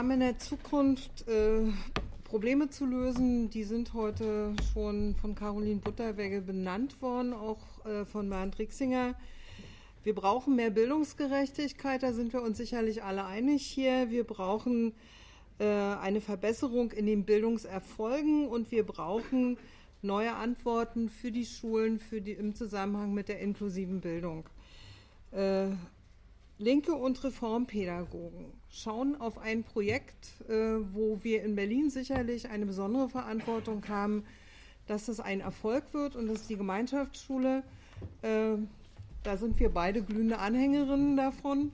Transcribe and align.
haben 0.00 0.12
in 0.12 0.20
der 0.20 0.38
Zukunft 0.38 1.28
äh, 1.28 1.60
Probleme 2.24 2.70
zu 2.70 2.86
lösen. 2.86 3.50
Die 3.50 3.64
sind 3.64 3.92
heute 3.92 4.54
schon 4.72 5.14
von 5.14 5.34
Caroline 5.34 5.80
Butterwegge 5.80 6.40
benannt 6.40 7.02
worden, 7.02 7.34
auch 7.34 7.58
äh, 7.84 8.06
von 8.06 8.30
Bernd 8.30 8.58
Rixinger. 8.58 9.14
Wir 10.02 10.14
brauchen 10.14 10.56
mehr 10.56 10.70
Bildungsgerechtigkeit, 10.70 12.02
da 12.02 12.14
sind 12.14 12.32
wir 12.32 12.40
uns 12.40 12.56
sicherlich 12.56 13.02
alle 13.02 13.26
einig 13.26 13.60
hier. 13.66 14.10
Wir 14.10 14.24
brauchen 14.24 14.94
äh, 15.58 15.66
eine 15.66 16.22
Verbesserung 16.22 16.92
in 16.92 17.04
den 17.04 17.26
Bildungserfolgen 17.26 18.48
und 18.48 18.70
wir 18.70 18.86
brauchen 18.86 19.58
neue 20.00 20.34
Antworten 20.34 21.10
für 21.10 21.30
die 21.30 21.44
Schulen 21.44 21.98
für 21.98 22.22
die, 22.22 22.32
im 22.32 22.54
Zusammenhang 22.54 23.12
mit 23.12 23.28
der 23.28 23.40
inklusiven 23.40 24.00
Bildung. 24.00 24.48
Äh, 25.32 25.72
Linke 26.60 26.94
und 26.94 27.24
Reformpädagogen 27.24 28.52
schauen 28.68 29.18
auf 29.18 29.38
ein 29.38 29.64
Projekt, 29.64 30.34
äh, 30.46 30.76
wo 30.92 31.18
wir 31.22 31.42
in 31.42 31.56
Berlin 31.56 31.88
sicherlich 31.88 32.50
eine 32.50 32.66
besondere 32.66 33.08
Verantwortung 33.08 33.82
haben, 33.88 34.24
dass 34.86 35.08
es 35.08 35.20
ein 35.20 35.40
Erfolg 35.40 35.94
wird 35.94 36.16
und 36.16 36.26
das 36.26 36.42
ist 36.42 36.50
die 36.50 36.58
Gemeinschaftsschule. 36.58 37.62
Äh, 38.20 38.56
da 39.22 39.36
sind 39.38 39.58
wir 39.58 39.70
beide 39.70 40.02
glühende 40.02 40.38
Anhängerinnen 40.38 41.16
davon. 41.16 41.72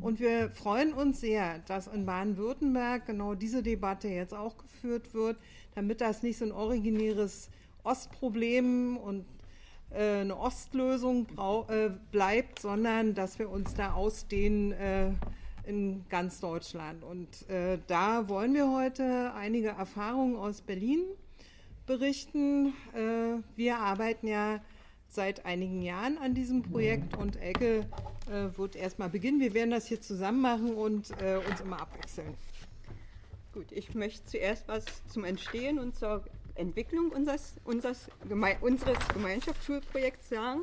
Und 0.00 0.18
wir 0.18 0.48
freuen 0.48 0.94
uns 0.94 1.20
sehr, 1.20 1.58
dass 1.66 1.86
in 1.86 2.06
Baden-Württemberg 2.06 3.04
genau 3.04 3.34
diese 3.34 3.62
Debatte 3.62 4.08
jetzt 4.08 4.32
auch 4.32 4.56
geführt 4.56 5.12
wird, 5.12 5.36
damit 5.74 6.00
das 6.00 6.22
nicht 6.22 6.38
so 6.38 6.46
ein 6.46 6.52
originäres 6.52 7.50
Ostproblem 7.84 8.96
und 8.96 9.26
äh, 9.94 10.20
eine 10.20 10.38
Ostlösung 10.38 11.26
äh, 11.68 11.90
bleibt, 12.10 12.60
sondern 12.60 13.14
dass 13.14 13.38
wir 13.38 13.50
uns 13.50 13.74
da 13.74 13.92
ausdehnen 13.92 14.72
äh, 14.72 15.10
in 15.64 16.04
ganz 16.08 16.40
Deutschland. 16.40 17.04
Und 17.04 17.46
da 17.86 18.28
wollen 18.28 18.52
wir 18.52 18.72
heute 18.72 19.32
einige 19.34 19.68
Erfahrungen 19.68 20.34
aus 20.34 20.60
Berlin 20.60 21.04
berichten. 21.86 22.72
Wir 23.54 23.78
arbeiten 23.78 24.26
ja 24.26 24.60
seit 25.06 25.46
einigen 25.46 25.82
Jahren 25.82 26.18
an 26.18 26.34
diesem 26.34 26.62
Projekt 26.64 27.16
und 27.16 27.40
Elke 27.40 27.86
äh, 28.28 28.58
wird 28.58 28.74
erstmal 28.74 29.08
beginnen. 29.08 29.38
Wir 29.38 29.54
werden 29.54 29.70
das 29.70 29.86
hier 29.86 30.00
zusammen 30.00 30.40
machen 30.40 30.74
und 30.74 31.12
uns 31.12 31.60
immer 31.60 31.80
abwechseln. 31.80 32.34
Gut, 33.54 33.70
ich 33.70 33.94
möchte 33.94 34.24
zuerst 34.24 34.66
was 34.66 34.84
zum 35.06 35.22
Entstehen 35.22 35.78
und 35.78 35.94
zur 35.94 36.24
Entwicklung 36.54 37.10
unseres, 37.10 37.56
unseres, 37.64 38.08
Geme 38.28 38.56
unseres 38.60 38.98
Gemeinschaftsschulprojekts 39.14 40.28
sagen. 40.28 40.62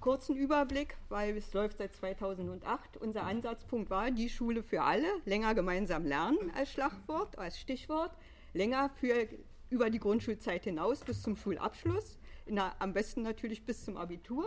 Kurzen 0.00 0.36
Überblick, 0.36 0.96
weil 1.08 1.36
es 1.36 1.52
läuft 1.52 1.78
seit 1.78 1.94
2008. 1.94 2.96
Unser 2.96 3.24
Ansatzpunkt 3.24 3.90
war 3.90 4.10
die 4.10 4.28
Schule 4.28 4.62
für 4.62 4.82
alle, 4.82 5.06
länger 5.24 5.54
gemeinsam 5.54 6.04
lernen 6.04 6.50
als 6.56 6.72
Schlagwort, 6.72 7.38
als 7.38 7.58
Stichwort, 7.58 8.10
länger 8.52 8.90
für 8.90 9.28
über 9.70 9.90
die 9.90 10.00
Grundschulzeit 10.00 10.64
hinaus 10.64 11.00
bis 11.00 11.22
zum 11.22 11.36
Schulabschluss, 11.36 12.18
der, 12.46 12.74
am 12.80 12.92
besten 12.92 13.22
natürlich 13.22 13.64
bis 13.64 13.84
zum 13.84 13.96
Abitur. 13.96 14.44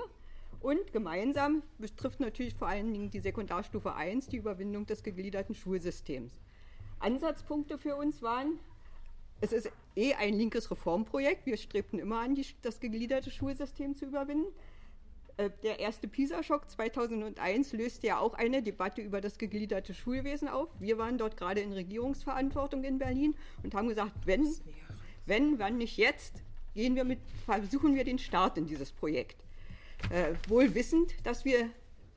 Und 0.60 0.92
gemeinsam 0.94 1.64
betrifft 1.78 2.20
natürlich 2.20 2.56
vor 2.56 2.68
allen 2.68 2.92
Dingen 2.92 3.10
die 3.10 3.20
Sekundarstufe 3.20 3.94
1 3.94 4.28
die 4.28 4.38
Überwindung 4.38 4.86
des 4.86 5.04
gegliederten 5.04 5.56
Schulsystems. 5.56 6.34
Ansatzpunkte 7.00 7.78
für 7.78 7.96
uns 7.96 8.22
waren 8.22 8.60
es 9.42 9.52
ist 9.52 9.70
eh 9.96 10.14
ein 10.14 10.34
linkes 10.34 10.70
Reformprojekt. 10.72 11.46
Wir 11.46 11.58
strebten 11.58 12.00
immer 12.00 12.20
an, 12.20 12.36
die, 12.36 12.46
das 12.62 12.80
gegliederte 12.80 13.32
Schulsystem 13.32 13.96
zu 13.96 14.06
überwinden. 14.06 14.48
Äh, 15.38 15.50
der 15.64 15.80
erste 15.80 16.08
PISA-Schock 16.08 16.70
2001 16.70 17.74
löste 17.74 18.08
ja 18.08 18.20
auch 18.20 18.34
eine 18.34 18.62
Debatte 18.62 19.02
über 19.02 19.22
das 19.22 19.38
gegliederte 19.38 19.94
Schulwesen 19.94 20.48
auf. 20.48 20.70
Wir 20.80 20.98
waren 20.98 21.18
dort 21.18 21.38
gerade 21.38 21.62
in 21.62 21.74
Regierungsverantwortung 21.74 22.84
in 22.84 22.98
Berlin 22.98 23.36
und 23.64 23.74
haben 23.74 23.90
gesagt, 23.90 24.14
wenn, 24.26 24.48
wenn, 25.26 25.60
wann 25.60 25.78
nicht 25.78 25.98
jetzt, 25.98 26.42
gehen 26.74 26.96
wir 26.96 27.04
mit, 27.04 27.20
versuchen 27.46 27.96
wir 27.96 28.04
den 28.04 28.20
Start 28.20 28.58
in 28.58 28.68
dieses 28.68 28.92
Projekt. 28.92 29.38
Äh, 30.10 30.34
wohl 30.50 30.76
wissend, 30.76 31.14
dass 31.24 31.46
wir 31.46 31.70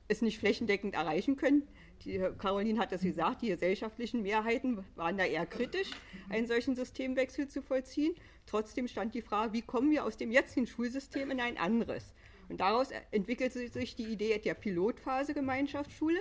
es 0.08 0.22
nicht 0.22 0.38
flächendeckend 0.38 0.94
erreichen 0.94 1.36
können, 1.36 1.66
die, 2.04 2.18
Caroline 2.38 2.78
hat 2.78 2.92
es 2.92 3.02
gesagt, 3.02 3.42
die 3.42 3.48
gesellschaftlichen 3.48 4.22
Mehrheiten 4.22 4.84
waren 4.96 5.16
da 5.16 5.24
eher 5.24 5.46
kritisch, 5.46 5.90
einen 6.28 6.46
solchen 6.46 6.74
Systemwechsel 6.74 7.48
zu 7.48 7.62
vollziehen. 7.62 8.14
Trotzdem 8.46 8.88
stand 8.88 9.14
die 9.14 9.22
Frage, 9.22 9.52
wie 9.52 9.62
kommen 9.62 9.90
wir 9.90 10.04
aus 10.04 10.16
dem 10.16 10.30
jetzigen 10.30 10.66
Schulsystem 10.66 11.30
in 11.30 11.40
ein 11.40 11.58
anderes? 11.58 12.14
Und 12.48 12.60
daraus 12.60 12.90
entwickelte 13.10 13.68
sich 13.68 13.94
die 13.94 14.06
Idee 14.06 14.38
der 14.38 14.54
Pilotphase 14.54 15.34
Gemeinschaftsschule 15.34 16.20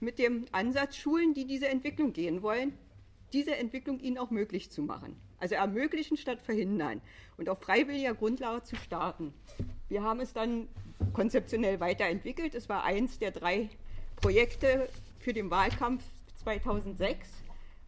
mit 0.00 0.18
dem 0.18 0.44
Ansatz, 0.52 0.96
Schulen, 0.96 1.34
die 1.34 1.46
diese 1.46 1.68
Entwicklung 1.68 2.12
gehen 2.12 2.42
wollen, 2.42 2.78
diese 3.32 3.56
Entwicklung 3.56 3.98
ihnen 3.98 4.18
auch 4.18 4.30
möglich 4.30 4.70
zu 4.70 4.82
machen. 4.82 5.16
Also 5.38 5.56
ermöglichen 5.56 6.16
statt 6.16 6.40
verhindern 6.40 7.00
und 7.36 7.48
auf 7.48 7.60
freiwilliger 7.60 8.14
Grundlage 8.14 8.62
zu 8.62 8.76
starten. 8.76 9.34
Wir 9.88 10.02
haben 10.02 10.20
es 10.20 10.32
dann 10.32 10.68
konzeptionell 11.12 11.80
weiterentwickelt. 11.80 12.54
Es 12.54 12.68
war 12.68 12.84
eins 12.84 13.18
der 13.18 13.32
drei 13.32 13.68
Projekte 14.16 14.88
für 15.24 15.32
den 15.32 15.50
Wahlkampf 15.50 16.04
2006 16.42 17.30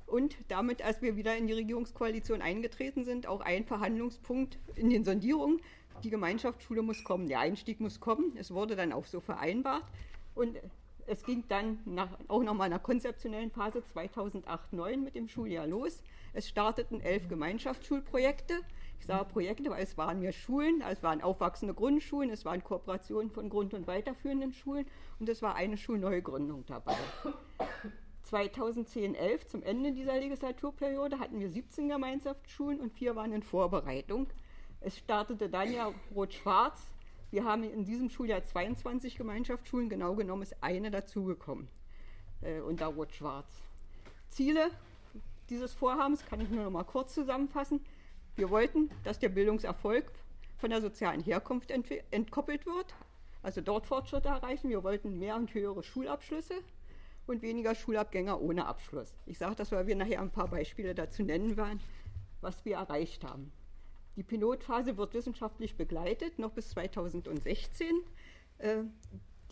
und 0.07 0.39
damit, 0.49 0.81
als 0.81 1.03
wir 1.03 1.17
wieder 1.17 1.37
in 1.37 1.47
die 1.47 1.53
Regierungskoalition 1.53 2.41
eingetreten 2.41 3.05
sind, 3.05 3.27
auch 3.27 3.43
ein 3.43 3.67
Verhandlungspunkt 3.67 4.59
in 4.75 4.89
den 4.89 5.05
Sondierungen. 5.05 5.61
Die 6.03 6.09
Gemeinschaftsschule 6.09 6.81
muss 6.81 7.05
kommen, 7.05 7.29
der 7.29 7.41
Einstieg 7.41 7.79
muss 7.79 8.01
kommen. 8.01 8.33
Es 8.39 8.55
wurde 8.55 8.75
dann 8.75 8.91
auch 8.91 9.05
so 9.05 9.21
vereinbart 9.21 9.85
und 10.35 10.57
es 11.07 11.25
ging 11.25 11.45
dann 11.49 11.79
nach, 11.85 12.09
auch 12.29 12.43
nochmal 12.43 12.69
in 12.69 12.73
einer 12.73 12.83
konzeptionellen 12.83 13.51
Phase 13.51 13.83
2008-2009 13.95 14.97
mit 14.97 15.15
dem 15.15 15.29
Schuljahr 15.29 15.67
los. 15.67 16.03
Es 16.33 16.49
starteten 16.49 17.03
elf 17.03 17.29
Gemeinschaftsschulprojekte. 17.29 18.63
Ich 18.99 19.07
sage 19.07 19.25
Projekte, 19.27 19.71
weil 19.71 19.83
es 19.83 19.97
waren 19.97 20.21
mehr 20.21 20.33
Schulen, 20.33 20.83
es 20.91 21.03
waren 21.03 21.21
aufwachsende 21.21 21.75
Grundschulen, 21.75 22.31
es 22.31 22.45
waren 22.45 22.63
Kooperationen 22.65 23.31
von 23.31 23.49
Grund- 23.49 23.75
und 23.75 23.87
weiterführenden 23.87 24.53
Schulen 24.53 24.87
und 25.19 25.29
es 25.29 25.43
war 25.43 25.55
eine 25.55 25.77
Schulneugründung 25.77 26.65
dabei. 26.67 26.97
2010-11, 28.31 29.47
zum 29.47 29.63
Ende 29.63 29.93
dieser 29.93 30.19
Legislaturperiode, 30.19 31.21
hatten 31.21 31.39
wir 31.39 31.49
17 31.49 31.89
Gemeinschaftsschulen 31.89 32.81
und 32.81 32.93
vier 32.93 33.15
waren 33.15 33.33
in 33.33 33.43
Vorbereitung. 33.43 34.29
Es 34.81 34.99
startete 34.99 35.49
dann 35.49 35.73
ja 35.73 35.93
Rot-Schwarz. 36.15 36.81
Wir 37.31 37.45
haben 37.45 37.63
in 37.63 37.85
diesem 37.85 38.11
Schuljahr 38.11 38.43
22 38.43 39.17
Gemeinschaftsschulen, 39.17 39.89
genau 39.89 40.15
genommen 40.15 40.43
ist 40.43 40.63
eine 40.63 40.91
dazugekommen 40.91 41.69
äh, 42.41 42.61
unter 42.61 42.87
Rot-Schwarz. 42.87 43.63
Ziele 44.29 44.71
dieses 45.49 45.73
Vorhabens 45.75 46.25
kann 46.27 46.41
ich 46.41 46.51
nur 46.51 46.65
noch 46.65 46.71
mal 46.71 46.85
kurz 46.85 47.15
zusammenfassen. 47.15 47.81
Wir 48.37 48.51
wollten, 48.51 48.91
dass 49.03 49.19
der 49.19 49.31
Bildungserfolg 49.31 50.05
von 50.59 50.71
der 50.71 50.83
sozialen 50.83 51.23
Herkunft 51.23 51.71
entkoppelt 51.71 52.67
wird, 52.67 52.95
also 53.43 53.63
dort 53.63 53.87
Fortschritte 53.87 54.29
erreichen. 54.29 54.69
Wir 54.69 54.85
wollten 54.85 55.19
mehr 55.19 55.37
und 55.37 55.53
höhere 55.55 55.83
Schulabschlüsse 55.83 56.55
und 57.27 57.43
weniger 57.43 57.75
Schulabgänger 57.75 58.41
ohne 58.41 58.67
Abschluss. 58.67 59.15
Ich 59.25 59.39
sage 59.39 59.57
das, 59.57 59.73
weil 59.73 59.87
wir 59.87 59.97
nachher 59.97 60.21
ein 60.21 60.31
paar 60.31 60.49
Beispiele 60.49 60.95
dazu 60.95 61.23
nennen 61.23 61.57
werden, 61.57 61.81
was 62.41 62.65
wir 62.65 62.77
erreicht 62.77 63.25
haben. 63.25 63.53
Die 64.17 64.23
Pilotphase 64.23 64.97
wird 64.97 65.15
wissenschaftlich 65.15 65.77
begleitet, 65.77 66.39
noch 66.39 66.53
bis 66.53 66.71
2016. 66.71 68.03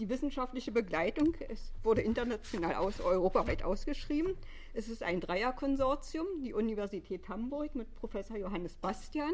Die 0.00 0.08
wissenschaftliche 0.08 0.72
Begleitung 0.72 1.36
es 1.48 1.72
wurde 1.84 2.00
international 2.00 2.74
aus, 2.74 3.00
europaweit 3.00 3.62
ausgeschrieben. 3.62 4.34
Es 4.72 4.88
ist 4.88 5.04
ein 5.04 5.20
Dreierkonsortium, 5.20 6.26
die 6.42 6.52
Universität 6.52 7.28
Hamburg 7.28 7.76
mit 7.76 7.94
Professor 7.94 8.36
Johannes 8.36 8.74
Bastian, 8.74 9.32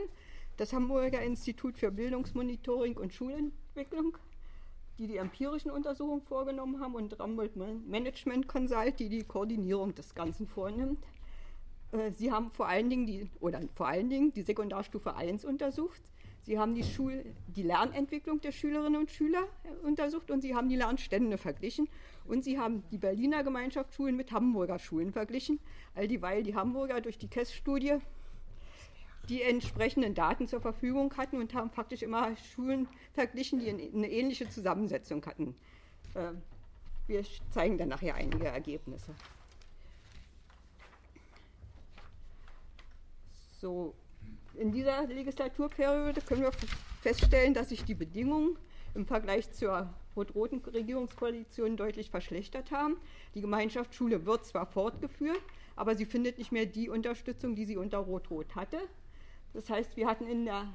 das 0.59 0.75
Hamburger 0.75 1.23
Institut 1.23 1.79
für 1.79 1.91
Bildungsmonitoring 1.91 2.99
und 2.99 3.15
Schulentwicklung, 3.15 4.19
die 4.99 5.07
die 5.07 5.17
empirischen 5.17 5.71
Untersuchungen 5.71 6.21
vorgenommen 6.21 6.79
haben, 6.79 6.95
und 6.95 7.19
Rambold 7.19 7.57
Management 7.57 8.47
Consult, 8.47 9.01
die 9.01 9.09
die 9.09 9.25
Koordinierung 9.25 9.95
des 9.95 10.15
Ganzen 10.15 10.47
vornimmt. 10.47 11.03
Äh, 11.93 12.11
sie 12.13 12.31
haben 12.31 12.51
vor 12.51 12.69
allen 12.69 12.91
Dingen 12.91 13.07
die, 13.07 13.31
oder 13.41 13.63
vor 13.75 13.89
allen 13.89 14.11
Dingen 14.11 14.35
die 14.35 14.43
Sekundarstufe 14.43 15.17
1 15.17 15.47
untersucht. 15.47 16.03
Sie 16.51 16.59
haben 16.59 16.75
die, 16.75 16.83
Schul 16.83 17.25
die 17.47 17.63
Lernentwicklung 17.63 18.41
der 18.41 18.51
Schülerinnen 18.51 19.03
und 19.03 19.09
Schüler 19.13 19.45
äh, 19.63 19.87
untersucht 19.87 20.33
und 20.33 20.41
Sie 20.41 20.53
haben 20.53 20.69
die 20.69 20.75
Lernstände 20.75 21.39
verglichen. 21.39 21.89
Und 22.25 22.43
Sie 22.43 22.59
haben 22.59 22.83
die 22.91 22.99
Berliner 22.99 23.45
Gemeinschaftsschulen 23.45 24.17
mit 24.17 24.33
Hamburger 24.33 24.81
Schulen 24.81 25.13
verglichen, 25.13 25.61
all 25.95 26.09
dieweil 26.09 26.43
die 26.43 26.57
Hamburger 26.57 27.01
durch 27.01 27.19
die 27.19 27.29
KESS-Studie 27.29 27.99
die 29.29 29.43
entsprechenden 29.43 30.17
Daten 30.17 30.49
zur 30.49 30.61
Verfügung 30.61 31.17
hatten 31.17 31.37
und 31.37 31.55
haben 31.55 31.71
faktisch 31.71 32.03
immer 32.03 32.37
Schulen 32.53 32.89
verglichen, 33.13 33.61
die 33.61 33.71
eine 33.71 34.11
ähnliche 34.11 34.51
Zusammensetzung 34.51 35.25
hatten. 35.27 35.55
Äh, 36.15 36.33
wir 37.07 37.23
zeigen 37.53 37.79
dann 37.79 37.91
nachher 37.91 38.17
einige 38.17 38.49
Ergebnisse. 38.49 39.15
So, 43.61 43.95
in 44.55 44.73
dieser 44.73 45.07
Legislaturperiode 45.07 46.21
können 46.23 46.43
wir 46.43 46.53
feststellen, 47.01 47.55
dass 47.55 47.69
sich 47.69 47.85
die 47.85 47.95
Bedingungen 47.95 48.57
im 48.95 49.07
Vergleich 49.07 49.51
zur 49.53 49.93
rot-roten 50.17 50.59
Regierungskoalition 50.59 51.77
deutlich 51.77 52.11
verschlechtert 52.11 52.71
haben. 52.71 52.97
Die 53.35 53.41
Gemeinschaftsschule 53.41 54.27
wird 54.27 54.45
zwar 54.45 54.67
fortgeführt, 54.67 55.41
aber 55.77 55.97
sie 55.97 56.07
findet 56.07 56.39
nicht 56.39 56.53
mehr 56.53 56.67
die 56.67 56.89
Unterstützung, 56.89 57.55
die 57.55 57.65
sie 57.65 57.77
unter 57.77 57.99
Rot-Rot 57.99 58.55
hatte. 58.57 58.79
Das 59.55 59.71
heißt, 59.71 59.97
wir 59.97 60.07
hatten 60.07 60.27
in 60.27 60.45
der, 60.45 60.69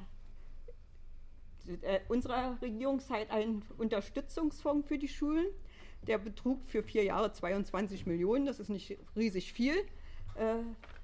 äh, 1.81 2.00
unserer 2.07 2.57
Regierungszeit 2.62 3.30
einen 3.31 3.63
Unterstützungsfonds 3.77 4.88
für 4.88 4.98
die 4.98 5.07
Schulen. 5.07 5.48
Der 6.07 6.18
betrug 6.18 6.66
für 6.66 6.83
vier 6.83 7.04
Jahre 7.04 7.31
22 7.31 8.06
Millionen, 8.06 8.45
das 8.45 8.60
ist 8.60 8.69
nicht 8.69 8.98
riesig 9.16 9.54
viel. 9.54 9.75
Äh, 10.36 10.57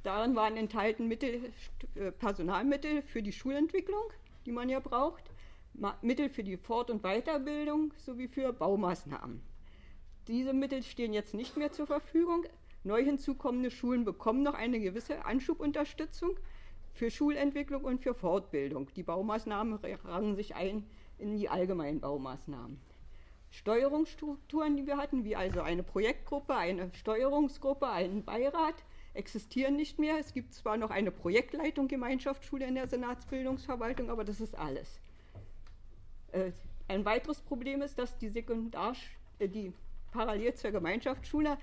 darin 0.03 0.35
waren 0.35 0.57
enthalten 0.57 1.07
Mittel, 1.07 1.51
äh, 1.95 2.11
Personalmittel 2.11 3.01
für 3.01 3.21
die 3.21 3.31
Schulentwicklung, 3.31 4.03
die 4.45 4.51
man 4.51 4.69
ja 4.69 4.79
braucht, 4.79 5.23
Mittel 6.01 6.29
für 6.29 6.43
die 6.43 6.57
Fort- 6.57 6.89
und 6.89 7.01
Weiterbildung 7.01 7.93
sowie 7.97 8.27
für 8.27 8.51
Baumaßnahmen. 8.51 9.41
Diese 10.27 10.53
Mittel 10.53 10.83
stehen 10.83 11.13
jetzt 11.13 11.33
nicht 11.33 11.57
mehr 11.57 11.71
zur 11.71 11.87
Verfügung. 11.87 12.45
Neu 12.83 13.03
hinzukommende 13.03 13.71
Schulen 13.71 14.05
bekommen 14.05 14.43
noch 14.43 14.53
eine 14.53 14.79
gewisse 14.79 15.25
Anschubunterstützung 15.25 16.37
für 16.93 17.09
Schulentwicklung 17.09 17.83
und 17.83 18.01
für 18.01 18.13
Fortbildung. 18.13 18.89
Die 18.95 19.03
Baumaßnahmen 19.03 19.79
rangen 20.03 20.35
sich 20.35 20.55
ein 20.55 20.85
in 21.17 21.37
die 21.37 21.49
allgemeinen 21.49 22.01
Baumaßnahmen. 22.01 22.79
Steuerungsstrukturen, 23.51 24.77
die 24.77 24.87
wir 24.87 24.97
hatten, 24.97 25.23
wie 25.23 25.35
also 25.35 25.61
eine 25.61 25.83
Projektgruppe, 25.83 26.55
eine 26.55 26.91
Steuerungsgruppe, 26.93 27.89
einen 27.89 28.23
Beirat, 28.23 28.75
existieren 29.13 29.75
nicht 29.75 29.99
mehr. 29.99 30.17
Es 30.19 30.33
gibt 30.33 30.53
zwar 30.53 30.77
noch 30.77 30.89
eine 30.89 31.11
Projektleitung 31.11 31.87
Gemeinschaftsschule 31.87 32.65
in 32.65 32.75
der 32.75 32.87
Senatsbildungsverwaltung, 32.87 34.09
aber 34.09 34.23
das 34.23 34.39
ist 34.39 34.57
alles. 34.57 34.99
Äh, 36.31 36.51
ein 36.87 37.05
weiteres 37.05 37.41
Problem 37.41 37.81
ist, 37.81 37.97
dass 37.97 38.17
die, 38.17 38.29
Sekundar 38.29 38.95
äh, 39.39 39.47
die 39.47 39.73
parallel 40.11 40.53
zur 40.53 40.71
Gemeinschaftsschule 40.71 41.57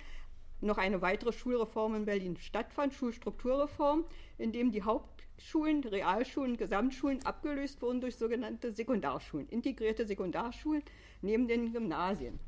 noch 0.61 0.79
eine 0.79 1.01
weitere 1.03 1.33
Schulreform 1.33 1.95
in 1.95 2.05
Berlin 2.05 2.37
stattfand, 2.37 2.95
Schulstrukturreform, 2.95 4.05
in 4.39 4.53
dem 4.53 4.73
die 4.73 4.83
Hauptschulen, 4.83 5.85
Realschulen, 5.85 6.57
Gesamtschulen 6.57 7.25
abgelöst 7.25 7.81
wurden 7.81 8.01
durch 8.01 8.17
sogenannte 8.17 8.73
Sekundarschulen, 8.73 9.49
integrierte 9.49 10.07
Sekundarschulen 10.07 10.83
neben 11.23 11.47
den 11.47 11.73
Gymnasien. 11.73 12.41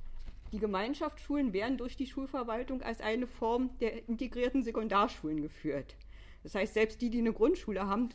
Die 0.52 0.58
Gemeinschaftsschulen 0.58 1.52
werden 1.52 1.78
durch 1.78 1.96
die 1.96 2.06
Schulverwaltung 2.06 2.82
als 2.82 3.00
eine 3.00 3.26
Form 3.26 3.70
der 3.78 4.08
integrierten 4.08 4.64
Sekundarschulen 4.64 5.42
geführt. 5.42 5.94
Das 6.42 6.54
heißt, 6.54 6.74
selbst 6.74 7.00
die, 7.00 7.10
die 7.10 7.20
eine 7.20 7.32
Grundschule 7.32 7.86
haben, 7.86 8.08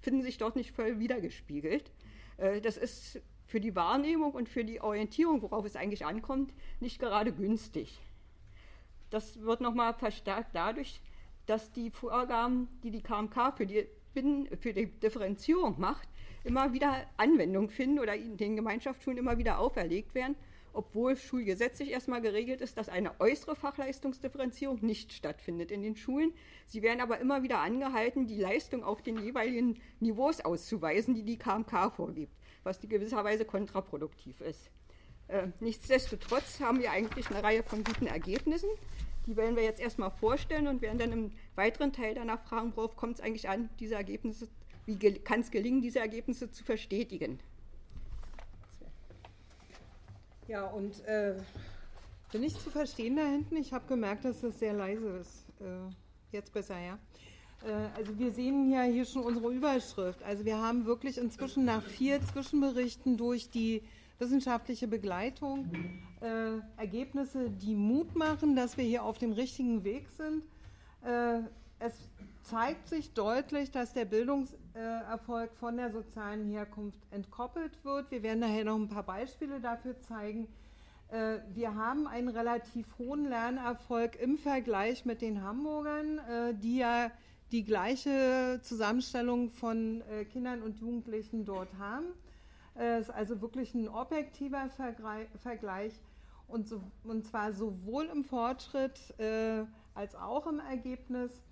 finden 0.00 0.22
sich 0.22 0.38
dort 0.38 0.54
nicht 0.54 0.70
voll 0.70 1.00
wiedergespiegelt. 1.00 1.90
Äh, 2.36 2.60
das 2.60 2.76
ist 2.76 3.20
für 3.46 3.60
die 3.60 3.74
Wahrnehmung 3.74 4.32
und 4.32 4.48
für 4.48 4.64
die 4.64 4.80
Orientierung, 4.80 5.42
worauf 5.42 5.64
es 5.64 5.76
eigentlich 5.76 6.06
ankommt, 6.06 6.52
nicht 6.80 7.00
gerade 7.00 7.32
günstig. 7.32 7.98
Das 9.10 9.40
wird 9.40 9.60
nochmal 9.60 9.92
verstärkt 9.94 10.54
dadurch, 10.54 11.00
dass 11.46 11.72
die 11.72 11.90
Vorgaben, 11.90 12.68
die 12.82 12.90
die 12.90 13.02
KMK 13.02 13.56
für 13.56 13.66
die, 13.66 13.86
Binnen, 14.14 14.46
für 14.58 14.72
die 14.72 14.86
Differenzierung 14.86 15.80
macht, 15.80 16.08
immer 16.44 16.72
wieder 16.72 17.06
Anwendung 17.16 17.70
finden 17.70 17.98
oder 17.98 18.16
den 18.16 18.56
Gemeinschaftsschulen 18.56 19.18
immer 19.18 19.38
wieder 19.38 19.58
auferlegt 19.58 20.14
werden 20.14 20.36
obwohl 20.72 21.16
schulgesetzlich 21.16 21.90
erstmal 21.90 22.20
geregelt 22.20 22.60
ist, 22.60 22.76
dass 22.78 22.88
eine 22.88 23.20
äußere 23.20 23.56
Fachleistungsdifferenzierung 23.56 24.78
nicht 24.80 25.12
stattfindet 25.12 25.70
in 25.70 25.82
den 25.82 25.96
Schulen. 25.96 26.32
Sie 26.66 26.82
werden 26.82 27.00
aber 27.00 27.18
immer 27.18 27.42
wieder 27.42 27.60
angehalten, 27.60 28.26
die 28.26 28.38
Leistung 28.38 28.82
auf 28.82 29.02
den 29.02 29.18
jeweiligen 29.18 29.80
Niveaus 30.00 30.40
auszuweisen, 30.40 31.14
die 31.14 31.24
die 31.24 31.38
KMK 31.38 31.92
vorgibt, 31.94 32.32
was 32.62 32.80
gewisserweise 32.80 33.44
kontraproduktiv 33.44 34.40
ist. 34.40 34.70
Äh, 35.28 35.48
nichtsdestotrotz 35.60 36.60
haben 36.60 36.80
wir 36.80 36.90
eigentlich 36.90 37.30
eine 37.30 37.42
Reihe 37.42 37.62
von 37.62 37.84
guten 37.84 38.06
Ergebnissen. 38.06 38.68
Die 39.26 39.36
werden 39.36 39.56
wir 39.56 39.62
jetzt 39.62 39.80
erstmal 39.80 40.10
vorstellen 40.10 40.66
und 40.66 40.82
werden 40.82 40.98
dann 40.98 41.12
im 41.12 41.32
weiteren 41.54 41.92
Teil 41.92 42.14
danach 42.14 42.42
fragen, 42.42 42.72
worauf 42.74 42.96
kommt 42.96 43.18
es 43.18 43.20
eigentlich 43.20 43.48
an, 43.48 43.70
diese 43.78 43.94
Ergebnisse, 43.94 44.48
wie 44.84 44.98
kann 45.20 45.40
es 45.40 45.50
gelingen, 45.50 45.80
diese 45.80 46.00
Ergebnisse 46.00 46.50
zu 46.50 46.64
verstetigen. 46.64 47.38
Ja, 50.52 50.66
und 50.66 51.02
äh, 51.06 51.32
bin 52.30 52.42
ich 52.42 52.52
zu 52.58 52.68
verstehen 52.68 53.16
da 53.16 53.24
hinten? 53.24 53.56
Ich 53.56 53.72
habe 53.72 53.86
gemerkt, 53.88 54.26
dass 54.26 54.42
es 54.42 54.58
sehr 54.58 54.74
leise 54.74 55.08
ist. 55.16 55.46
Äh, 55.62 55.90
jetzt 56.30 56.52
besser, 56.52 56.78
ja. 56.78 56.98
Äh, 57.66 57.88
also 57.96 58.18
wir 58.18 58.32
sehen 58.32 58.70
ja 58.70 58.82
hier 58.82 59.06
schon 59.06 59.22
unsere 59.22 59.50
Überschrift. 59.50 60.22
Also 60.22 60.44
wir 60.44 60.58
haben 60.58 60.84
wirklich 60.84 61.16
inzwischen 61.16 61.64
nach 61.64 61.82
vier 61.82 62.20
Zwischenberichten 62.20 63.16
durch 63.16 63.48
die 63.48 63.80
wissenschaftliche 64.18 64.88
Begleitung 64.88 65.70
äh, 66.20 66.58
Ergebnisse, 66.76 67.48
die 67.48 67.74
Mut 67.74 68.14
machen, 68.14 68.54
dass 68.54 68.76
wir 68.76 68.84
hier 68.84 69.04
auf 69.04 69.16
dem 69.16 69.32
richtigen 69.32 69.84
Weg 69.84 70.06
sind. 70.10 70.42
Es 71.84 72.08
zeigt 72.42 72.86
sich 72.86 73.12
deutlich, 73.12 73.72
dass 73.72 73.92
der 73.92 74.04
Bildungserfolg 74.04 75.52
von 75.56 75.76
der 75.76 75.90
sozialen 75.90 76.48
Herkunft 76.48 77.00
entkoppelt 77.10 77.84
wird. 77.84 78.08
Wir 78.12 78.22
werden 78.22 78.38
nachher 78.38 78.64
noch 78.64 78.76
ein 78.76 78.88
paar 78.88 79.02
Beispiele 79.02 79.58
dafür 79.58 79.98
zeigen. 79.98 80.46
Äh, 81.08 81.38
wir 81.54 81.74
haben 81.74 82.06
einen 82.06 82.28
relativ 82.28 82.86
hohen 82.98 83.28
Lernerfolg 83.28 84.14
im 84.20 84.38
Vergleich 84.38 85.04
mit 85.04 85.22
den 85.22 85.42
Hamburgern, 85.42 86.18
äh, 86.18 86.54
die 86.54 86.76
ja 86.76 87.10
die 87.50 87.64
gleiche 87.64 88.60
Zusammenstellung 88.62 89.50
von 89.50 90.02
äh, 90.02 90.24
Kindern 90.24 90.62
und 90.62 90.78
Jugendlichen 90.78 91.44
dort 91.44 91.74
haben. 91.80 92.06
Es 92.76 93.08
ist 93.08 93.14
also 93.14 93.42
wirklich 93.42 93.74
ein 93.74 93.88
objektiver 93.88 94.70
Vergleich 95.42 95.92
und, 96.46 96.68
so, 96.68 96.80
und 97.02 97.26
zwar 97.26 97.52
sowohl 97.52 98.06
im 98.06 98.24
Fortschritt 98.24 98.98
als 99.94 100.14
auch 100.14 100.46
im 100.46 100.58
Ergebnis. 100.58 101.42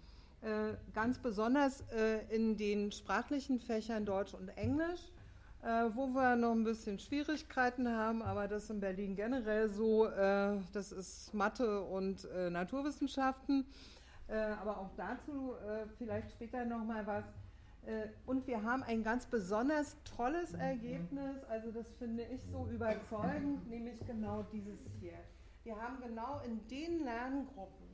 Äh, 0.42 0.74
ganz 0.94 1.18
besonders 1.18 1.82
äh, 1.92 2.20
in 2.34 2.56
den 2.56 2.92
sprachlichen 2.92 3.60
Fächern 3.60 4.06
Deutsch 4.06 4.32
und 4.32 4.48
Englisch, 4.56 5.12
äh, 5.62 5.90
wo 5.94 6.06
wir 6.14 6.34
noch 6.34 6.52
ein 6.52 6.64
bisschen 6.64 6.98
Schwierigkeiten 6.98 7.86
haben, 7.86 8.22
aber 8.22 8.48
das 8.48 8.64
ist 8.64 8.70
in 8.70 8.80
Berlin 8.80 9.14
generell 9.14 9.68
so, 9.68 10.08
das 10.08 10.92
ist 10.92 11.34
Mathe 11.34 11.82
und 11.82 12.26
Naturwissenschaften, 12.50 13.66
aber 14.28 14.78
auch 14.78 14.90
dazu 14.96 15.54
vielleicht 15.98 16.30
später 16.30 16.64
noch 16.64 16.84
mal 16.84 17.06
was. 17.06 17.24
Und 18.24 18.46
wir 18.46 18.62
haben 18.62 18.82
ein 18.84 19.02
ganz 19.02 19.26
besonders 19.26 19.96
tolles 20.16 20.54
Ergebnis, 20.54 21.44
also 21.50 21.70
das 21.70 21.86
finde 21.98 22.24
ich 22.32 22.40
so 22.50 22.66
überzeugend, 22.72 23.68
nämlich 23.68 23.98
genau 24.06 24.42
dieses 24.52 24.78
hier. 25.00 25.18
Wir 25.64 25.76
haben 25.76 26.00
genau 26.00 26.40
in 26.46 26.66
den 26.68 27.04
Lerngruppen, 27.04 27.86
äh, 27.86 27.89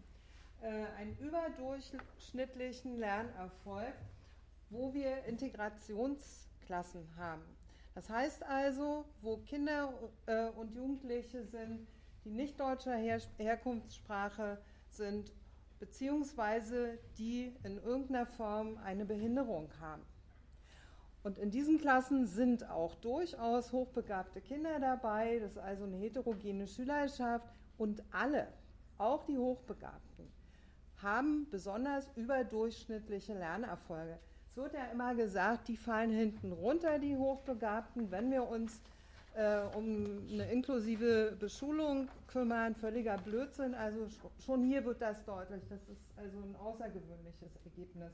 einen 0.99 1.17
überdurchschnittlichen 1.19 2.99
Lernerfolg, 2.99 3.95
wo 4.71 4.93
wir 4.95 5.25
Integrationsklassen 5.25 7.17
haben. 7.17 7.43
Das 7.95 8.11
heißt 8.11 8.43
also, 8.45 9.07
wo 9.23 9.39
Kinder 9.39 9.93
äh, 10.27 10.49
und 10.51 10.75
Jugendliche 10.75 11.45
sind, 11.45 11.87
die 12.25 12.31
nicht 12.31 12.61
deutscher 12.61 12.97
Her 12.97 13.21
Herkunftssprache 13.39 14.59
sind, 14.91 15.33
beziehungsweise 15.79 16.99
die 17.17 17.55
in 17.63 17.79
irgendeiner 17.79 18.27
Form 18.27 18.79
eine 18.79 19.05
Behinderung 19.05 19.71
haben. 19.81 20.03
Und 21.23 21.39
in 21.39 21.51
diesen 21.51 21.79
Klassen 21.79 22.27
sind 22.27 22.69
auch 22.71 22.95
durchaus 22.97 23.73
hochbegabte 23.73 24.41
Kinder 24.41 24.79
dabei, 24.79 25.39
das 25.41 25.53
ist 25.53 25.59
also 25.59 25.85
eine 25.85 25.97
heterogene 25.97 26.67
Schülerschaft 26.69 27.49
und 27.79 28.03
alle, 28.13 28.47
auch 28.99 29.25
die 29.25 29.37
Hochbegabten, 29.37 30.31
haben 31.03 31.47
besonders 31.51 32.09
überdurchschnittliche 32.17 33.35
Lernerfolge. 33.35 34.19
Es 34.49 34.57
wird 34.57 34.75
ja 34.75 34.87
immer 34.87 35.15
gesagt, 35.15 35.69
die 35.69 35.77
fallen 35.77 36.11
hinten 36.11 36.53
runter, 36.53 36.99
die 36.99 37.17
Hochbegabten, 37.17 38.11
wenn 38.11 38.31
wir 38.31 38.49
uns 38.49 38.81
äh, 39.35 39.61
um 39.77 40.27
eine 40.33 40.51
inklusive 40.51 41.37
Beschulung 41.39 42.09
kümmern, 42.27 42.75
völliger 42.75 43.19
Blödsinn. 43.19 43.75
Also 43.75 44.07
schon 44.45 44.65
hier 44.65 44.85
wird 44.85 45.03
das 45.03 45.25
deutlich. 45.25 45.63
Das 45.69 45.81
ist 45.89 46.01
also 46.17 46.39
ein 46.39 46.57
außergewöhnliches 46.57 47.57
Ergebnis. 47.65 48.13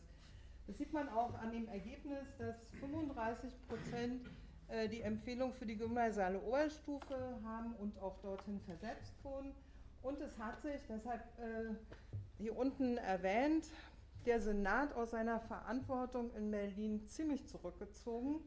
Das 0.66 0.78
sieht 0.78 0.92
man 0.92 1.08
auch 1.08 1.34
an 1.34 1.52
dem 1.52 1.68
Ergebnis, 1.68 2.26
dass 2.38 2.56
35 2.80 3.52
Prozent 3.68 4.26
äh, 4.68 4.88
die 4.88 5.02
Empfehlung 5.02 5.52
für 5.52 5.66
die 5.66 5.76
gymnasiale 5.76 6.40
Oberstufe 6.40 7.38
haben 7.44 7.74
und 7.76 7.96
auch 8.00 8.18
dorthin 8.20 8.60
versetzt 8.60 9.14
wurden. 9.22 9.52
Und 10.02 10.20
es 10.20 10.36
hat 10.38 10.60
sich, 10.62 10.80
deshalb 10.88 11.20
äh, 11.38 11.74
hier 12.38 12.56
unten 12.56 12.96
erwähnt, 12.98 13.66
der 14.26 14.40
Senat 14.40 14.94
aus 14.94 15.10
seiner 15.10 15.40
Verantwortung 15.40 16.34
in 16.34 16.50
Berlin 16.50 17.06
ziemlich 17.06 17.46
zurückgezogen. 17.46 18.40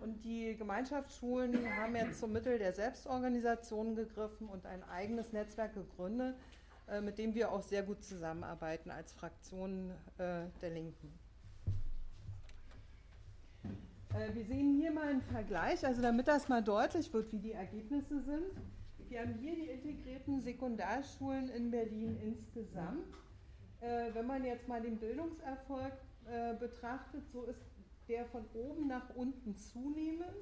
Und 0.00 0.24
die 0.24 0.56
Gemeinschaftsschulen 0.56 1.56
haben 1.76 1.96
jetzt 1.96 2.20
zum 2.20 2.32
Mittel 2.32 2.58
der 2.58 2.72
Selbstorganisation 2.72 3.96
gegriffen 3.96 4.48
und 4.48 4.64
ein 4.64 4.82
eigenes 4.84 5.32
Netzwerk 5.32 5.74
gegründet, 5.74 6.36
äh, 6.88 7.00
mit 7.00 7.18
dem 7.18 7.34
wir 7.34 7.50
auch 7.50 7.62
sehr 7.62 7.82
gut 7.82 8.02
zusammenarbeiten 8.04 8.90
als 8.90 9.12
Fraktion 9.12 9.90
äh, 10.18 10.44
der 10.62 10.70
Linken. 10.70 11.12
Äh, 14.14 14.34
wir 14.34 14.44
sehen 14.44 14.78
hier 14.80 14.92
mal 14.92 15.08
einen 15.08 15.22
Vergleich, 15.22 15.84
also 15.84 16.00
damit 16.00 16.28
das 16.28 16.48
mal 16.48 16.62
deutlich 16.62 17.12
wird, 17.12 17.32
wie 17.32 17.38
die 17.38 17.52
Ergebnisse 17.52 18.22
sind. 18.22 18.44
Wir 19.08 19.20
haben 19.20 19.34
hier 19.40 19.54
die 19.54 19.68
integrierten 19.70 20.40
Sekundarschulen 20.42 21.48
in 21.48 21.70
Berlin 21.70 22.18
insgesamt. 22.22 23.06
Äh, 23.80 24.12
wenn 24.12 24.26
man 24.26 24.44
jetzt 24.44 24.68
mal 24.68 24.82
den 24.82 24.98
Bildungserfolg 24.98 25.92
äh, 26.30 26.54
betrachtet, 26.54 27.22
so 27.32 27.44
ist 27.44 27.60
der 28.08 28.26
von 28.26 28.44
oben 28.52 28.86
nach 28.86 29.08
unten 29.14 29.56
zunehmend. 29.56 30.36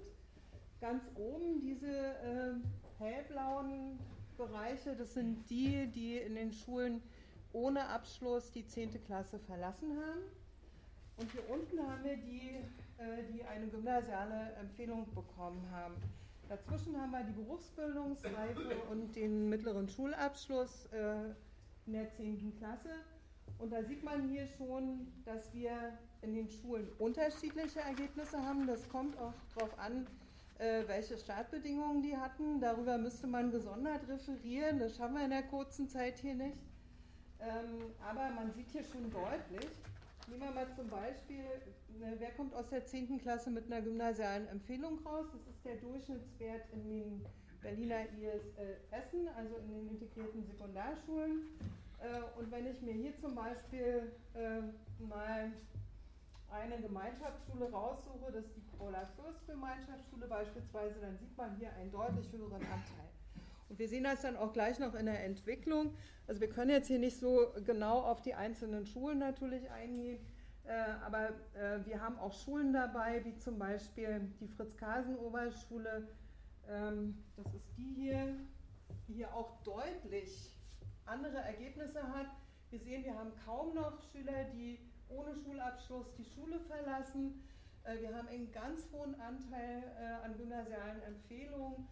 Ganz 0.80 1.04
oben 1.14 1.61
diese 1.61 1.87
äh, 1.87 2.54
hellblauen 2.99 3.99
Bereiche, 4.37 4.96
das 4.96 5.14
sind 5.14 5.49
die, 5.49 5.87
die 5.87 6.18
in 6.18 6.35
den 6.35 6.52
Schulen 6.52 7.02
ohne 7.52 7.87
Abschluss 7.87 8.50
die 8.50 8.66
10. 8.66 9.02
Klasse 9.04 9.38
verlassen 9.38 9.96
haben. 9.96 10.23
Und 11.16 11.30
hier 11.30 11.49
unten 11.49 11.80
haben 11.80 12.04
wir 12.04 12.16
die, 12.16 12.50
äh, 12.99 13.23
die 13.32 13.44
eine 13.44 13.68
gymnasiale 13.68 14.52
Empfehlung 14.61 15.06
bekommen 15.14 15.64
haben. 15.70 15.94
Dazwischen 16.49 17.00
haben 17.00 17.11
wir 17.11 17.25
die 17.25 17.33
Berufsbildungsreife 17.33 18.76
und 18.91 19.17
den 19.17 19.49
mittleren 19.49 19.88
Schulabschluss 19.88 20.87
äh, 20.93 21.31
in 21.87 21.93
der 21.93 22.09
10. 22.11 22.57
Klasse. 22.59 22.91
Und 23.59 23.73
da 23.73 23.83
sieht 23.83 24.05
man 24.05 24.29
hier 24.29 24.47
schon, 24.47 25.09
dass 25.25 25.53
wir 25.53 25.99
in 26.23 26.35
den 26.35 26.49
Schulen 26.49 26.88
unterschiedliche 26.99 27.81
Ergebnisse 27.81 28.41
haben. 28.41 28.67
Das 28.67 28.88
kommt 28.88 29.19
auch 29.19 29.33
darauf 29.55 29.76
an, 29.79 30.07
äh, 30.59 30.83
welche 30.87 31.17
Startbedingungen 31.17 32.03
die 32.03 32.17
hatten. 32.17 32.61
Darüber 32.61 32.97
müsste 32.97 33.26
man 33.26 33.50
gesondert 33.50 34.07
referieren. 34.09 34.79
Das 34.79 34.97
schaffen 34.97 35.15
wir 35.15 35.25
in 35.25 35.31
der 35.31 35.45
kurzen 35.45 35.88
Zeit 35.88 36.19
hier 36.19 36.35
nicht. 36.35 36.59
Ähm, 37.41 37.93
aber 38.09 38.31
man 38.31 38.53
sieht 38.53 38.71
hier 38.71 38.85
schon 38.85 39.11
deutlich, 39.11 39.71
nehmen 40.28 40.42
wir 40.42 40.50
mal 40.50 40.68
zum 40.75 40.88
Beispiel, 40.88 41.45
ne, 41.99 42.14
wer 42.18 42.30
kommt 42.33 42.54
aus 42.54 42.68
der 42.68 42.85
10. 42.85 43.21
Klasse 43.21 43.50
mit 43.50 43.66
einer 43.66 43.83
gymnasialen 43.83 44.49
Empfehlung 44.49 44.99
raus? 45.04 45.26
Das 45.33 45.47
ist 45.47 45.64
der 45.64 45.76
Durchschnittswert 45.76 46.62
in 46.73 46.88
den 46.88 47.26
Berliner 47.62 48.02
IS 48.02 48.42
äh, 48.56 48.76
Essen, 48.90 49.28
also 49.37 49.56
in 49.56 49.71
den 49.71 49.88
integrierten 49.88 50.45
Sekundarschulen. 50.47 51.42
Äh, 51.99 52.38
und 52.38 52.50
wenn 52.50 52.66
ich 52.66 52.80
mir 52.83 52.92
hier 52.92 53.18
zum 53.21 53.35
Beispiel 53.35 54.12
äh, 54.35 54.61
mal 55.02 55.52
eine 56.50 56.80
Gemeinschaftsschule 56.80 57.71
raussuche, 57.71 58.33
das 58.33 58.45
ist 58.45 58.56
die 58.56 58.76
Paula 58.76 59.06
Fürst 59.16 59.47
Gemeinschaftsschule 59.47 60.26
beispielsweise, 60.26 61.00
dann 61.00 61.18
sieht 61.18 61.37
man 61.37 61.56
hier 61.56 61.73
einen 61.75 61.90
deutlich 61.90 62.30
höheren 62.33 62.62
Anteil. 62.62 63.11
Und 63.68 63.78
wir 63.78 63.88
sehen 63.88 64.04
das 64.04 64.23
dann 64.23 64.37
auch 64.37 64.52
gleich 64.52 64.78
noch 64.78 64.94
in 64.94 65.06
der 65.06 65.25
Entwicklung. 65.25 65.94
Also 66.26 66.40
wir 66.40 66.49
können 66.49 66.70
jetzt 66.70 66.88
hier 66.88 66.99
nicht 66.99 67.18
so 67.18 67.52
genau 67.64 68.00
auf 68.00 68.23
die 68.23 68.35
einzelnen 68.35 68.87
Schulen 68.87 69.18
natürlich 69.18 69.70
eingehen, 69.70 70.18
äh, 70.64 70.73
aber 71.04 71.28
äh, 71.54 71.85
wir 71.85 72.00
haben 72.00 72.18
auch 72.18 72.32
Schulen 72.32 72.73
dabei, 72.73 73.25
wie 73.25 73.37
zum 73.37 73.58
Beispiel 73.58 74.32
die 74.40 74.49
Fritz-Kasen-Oberschule, 74.49 76.08
ähm, 76.68 77.23
das 77.37 77.54
ist 77.54 77.68
die 77.76 77.94
hier, 77.94 78.35
die 79.06 79.14
hier 79.14 79.32
auch 79.32 79.62
deutlich 79.62 80.52
andere 81.04 81.38
Ergebnisse 81.38 82.02
hat. 82.02 82.26
Wir 82.70 82.80
sehen, 82.80 83.04
wir 83.04 83.14
haben 83.14 83.30
kaum 83.44 83.75
noch 83.75 84.02
Schüler, 84.11 84.44
die 84.52 84.80
ohne 85.08 85.37
Schulabschluss 85.37 86.12
die 86.18 86.25
Schule 86.25 86.58
verlassen. 86.58 87.44
Äh, 87.85 88.00
wir 88.00 88.16
haben 88.16 88.26
einen 88.26 88.50
ganz 88.50 88.88
hohen 88.92 89.14
Anteil 89.20 89.85
äh, 90.00 90.25
an 90.25 90.37
gymnasialen 90.37 91.00
Empfehlungen 91.02 91.87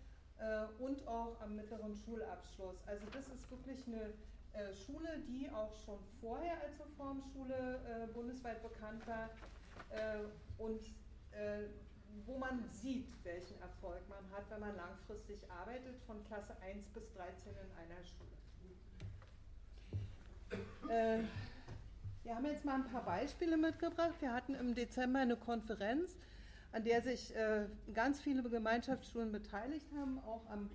und 0.78 1.06
auch 1.06 1.40
am 1.40 1.56
mittleren 1.56 1.94
Schulabschluss. 1.94 2.76
Also 2.86 3.06
das 3.12 3.28
ist 3.28 3.50
wirklich 3.50 3.86
eine 3.86 4.12
Schule, 4.74 5.18
die 5.26 5.50
auch 5.50 5.72
schon 5.84 5.98
vorher 6.20 6.60
als 6.62 6.78
Reformschule 6.78 8.08
bundesweit 8.14 8.62
bekannt 8.62 9.06
war 9.06 9.30
und 10.58 10.80
wo 12.26 12.38
man 12.38 12.64
sieht, 12.70 13.08
welchen 13.24 13.60
Erfolg 13.60 14.08
man 14.08 14.30
hat, 14.32 14.48
wenn 14.48 14.60
man 14.60 14.76
langfristig 14.76 15.40
arbeitet, 15.50 15.98
von 16.06 16.24
Klasse 16.26 16.54
1 16.62 16.86
bis 16.90 17.12
13 17.14 17.52
in 17.52 17.70
einer 17.76 18.04
Schule. 18.04 18.30
Wir 22.22 22.36
haben 22.36 22.46
jetzt 22.46 22.64
mal 22.64 22.76
ein 22.76 22.84
paar 22.84 23.04
Beispiele 23.04 23.56
mitgebracht. 23.56 24.14
Wir 24.20 24.32
hatten 24.32 24.54
im 24.54 24.74
Dezember 24.74 25.18
eine 25.18 25.36
Konferenz, 25.36 26.16
an 26.74 26.82
der 26.82 27.00
sich 27.02 27.34
äh, 27.36 27.66
ganz 27.92 28.20
viele 28.20 28.42
Gemeinschaftsschulen 28.42 29.30
beteiligt 29.30 29.86
haben, 29.96 30.18
auch 30.26 30.44
am, 30.50 30.68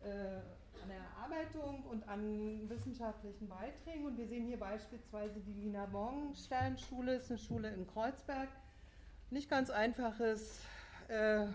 äh, 0.00 0.06
an 0.08 0.88
der 0.88 0.98
Erarbeitung 0.98 1.82
und 1.90 2.08
an 2.08 2.70
wissenschaftlichen 2.70 3.48
Beiträgen. 3.48 4.06
Und 4.06 4.16
wir 4.16 4.28
sehen 4.28 4.46
hier 4.46 4.60
beispielsweise 4.60 5.40
die 5.40 5.52
Lina 5.52 5.88
Morgenstern-Schule, 5.88 7.16
ist 7.16 7.30
eine 7.30 7.38
Schule 7.38 7.68
in 7.70 7.84
Kreuzberg. 7.84 8.48
Nicht 9.30 9.50
ganz 9.50 9.70
einfaches 9.70 10.60
äh, 11.08 11.46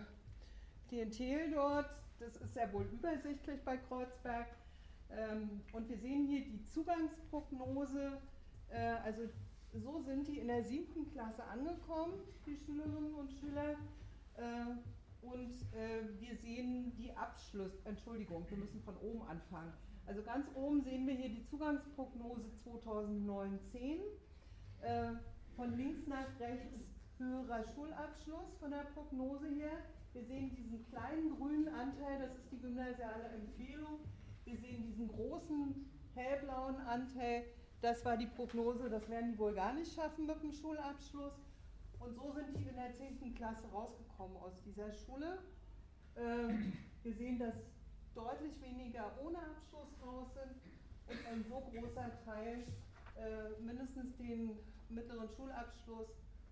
Klientel 0.89 1.51
dort. 1.51 1.89
Das 2.19 2.35
ist 2.35 2.55
sehr 2.55 2.73
wohl 2.73 2.85
übersichtlich 2.91 3.61
bei 3.63 3.77
Kreuzberg. 3.77 4.47
Ähm, 5.09 5.61
und 5.71 5.87
wir 5.87 5.97
sehen 5.97 6.27
hier 6.27 6.41
die 6.41 6.61
Zugangsprognose 6.65 8.17
äh, 8.71 8.95
also 9.05 9.21
so 9.73 10.01
sind 10.01 10.27
die 10.27 10.39
in 10.39 10.47
der 10.47 10.63
siebten 10.63 11.11
Klasse 11.11 11.43
angekommen, 11.43 12.13
die 12.45 12.55
Schülerinnen 12.55 13.13
und 13.13 13.31
Schüler. 13.31 13.75
Äh, 14.35 14.65
und 15.21 15.51
äh, 15.73 16.01
wir 16.19 16.35
sehen 16.37 16.95
die 16.97 17.11
Abschluss, 17.15 17.73
Entschuldigung, 17.83 18.45
wir 18.49 18.57
müssen 18.57 18.81
von 18.81 18.95
oben 18.97 19.21
anfangen. 19.23 19.73
Also 20.07 20.23
ganz 20.23 20.47
oben 20.55 20.81
sehen 20.81 21.05
wir 21.05 21.13
hier 21.13 21.29
die 21.29 21.45
Zugangsprognose 21.45 22.49
2019. 22.63 23.99
Von 25.55 25.75
links 25.77 26.07
nach 26.07 26.39
rechts 26.39 26.79
höherer 27.19 27.63
Schulabschluss 27.75 28.55
von 28.59 28.71
der 28.71 28.87
Prognose 28.93 29.49
her. 29.49 29.73
Wir 30.13 30.23
sehen 30.23 30.55
diesen 30.55 30.85
kleinen 30.89 31.35
grünen 31.37 31.67
Anteil, 31.67 32.19
das 32.19 32.35
ist 32.37 32.51
die 32.51 32.59
gymnasiale 32.59 33.25
Empfehlung. 33.35 33.99
Wir 34.45 34.57
sehen 34.57 34.83
diesen 34.83 35.09
großen 35.09 35.85
hellblauen 36.15 36.77
Anteil, 36.77 37.43
das 37.81 38.03
war 38.03 38.17
die 38.17 38.27
Prognose, 38.27 38.89
das 38.89 39.07
werden 39.09 39.31
die 39.31 39.37
wohl 39.37 39.53
gar 39.53 39.73
nicht 39.73 39.93
schaffen 39.93 40.25
mit 40.25 40.41
dem 40.41 40.51
Schulabschluss. 40.51 41.33
Und 41.99 42.15
so 42.15 42.31
sind 42.33 42.57
die 42.57 42.67
in 42.67 42.75
der 42.75 42.93
10. 42.93 43.35
Klasse 43.35 43.67
rausgekommen 43.73 44.37
aus 44.37 44.61
dieser 44.63 44.91
Schule. 44.91 45.39
Ähm, 46.15 46.73
wir 47.03 47.13
sehen, 47.13 47.39
dass 47.39 47.55
deutlich 48.13 48.61
weniger 48.61 49.11
ohne 49.23 49.37
Abschluss 49.37 49.89
raus 50.05 50.27
sind 50.33 50.55
und 51.07 51.27
ein 51.27 51.45
so 51.47 51.59
großer 51.59 52.11
Teil 52.25 52.63
äh, 53.15 53.61
mindestens 53.61 54.15
den 54.17 54.57
mittleren 54.89 55.29
Schulabschluss 55.29 56.07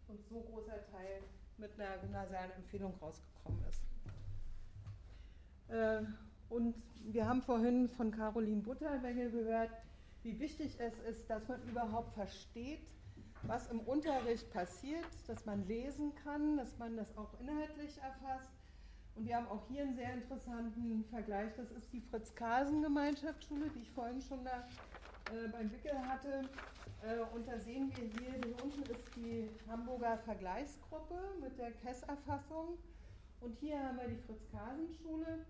und 0.07 0.25
so 0.29 0.41
großer 0.41 0.85
Teil 0.91 1.21
mit 1.57 1.71
einer 1.79 1.97
gymnasialen 1.97 2.51
Empfehlung 2.51 2.93
rausgekommen 3.01 3.63
ist. 3.67 3.81
Äh, 5.69 6.03
und 6.49 6.75
wir 7.03 7.27
haben 7.27 7.41
vorhin 7.41 7.89
von 7.89 8.11
Caroline 8.11 8.61
Butterwengel 8.61 9.31
gehört, 9.31 9.71
wie 10.27 10.39
wichtig 10.39 10.77
es 10.77 10.99
ist, 11.09 11.29
dass 11.29 11.47
man 11.47 11.63
überhaupt 11.63 12.13
versteht, 12.13 12.85
was 13.43 13.67
im 13.67 13.79
Unterricht 13.79 14.51
passiert, 14.51 15.07
dass 15.25 15.45
man 15.45 15.65
lesen 15.67 16.13
kann, 16.15 16.57
dass 16.57 16.77
man 16.77 16.97
das 16.97 17.17
auch 17.17 17.39
inhaltlich 17.39 17.97
erfasst. 17.99 18.51
Und 19.15 19.25
wir 19.25 19.37
haben 19.37 19.47
auch 19.47 19.65
hier 19.69 19.83
einen 19.83 19.95
sehr 19.95 20.13
interessanten 20.13 21.05
Vergleich. 21.05 21.53
Das 21.55 21.71
ist 21.71 21.93
die 21.93 22.01
Fritz-Kasen-Gemeinschaftsschule, 22.01 23.69
die 23.69 23.83
ich 23.83 23.91
vorhin 23.91 24.21
schon 24.21 24.43
da 24.43 24.67
äh, 25.33 25.47
beim 25.47 25.71
Wickel 25.71 25.97
hatte. 25.97 26.49
Äh, 27.03 27.21
und 27.33 27.47
da 27.47 27.57
sehen 27.57 27.89
wir 27.95 28.03
hier, 28.19 28.33
hier 28.33 28.63
unten 28.63 28.83
ist 28.83 29.15
die 29.15 29.49
Hamburger 29.69 30.17
Vergleichsgruppe 30.17 31.15
mit 31.41 31.57
der 31.57 31.71
KESS-Erfassung. 31.71 32.77
Und 33.39 33.57
hier 33.59 33.81
haben 33.81 33.97
wir 33.97 34.09
die 34.09 34.21
Fritz-Kasen-Schule. 34.23 35.45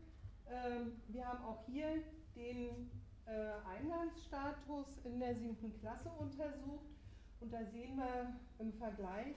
Ähm, 0.50 1.02
wir 1.08 1.26
haben 1.26 1.44
auch 1.44 1.66
hier 1.66 2.04
den 2.36 2.92
Eingangsstatus 3.28 5.00
in 5.04 5.20
der 5.20 5.36
siebten 5.36 5.78
Klasse 5.80 6.10
untersucht. 6.18 6.88
Und 7.40 7.54
da 7.54 7.64
sehen 7.66 7.98
wir 7.98 8.36
im 8.60 8.74
Vergleich 8.74 9.36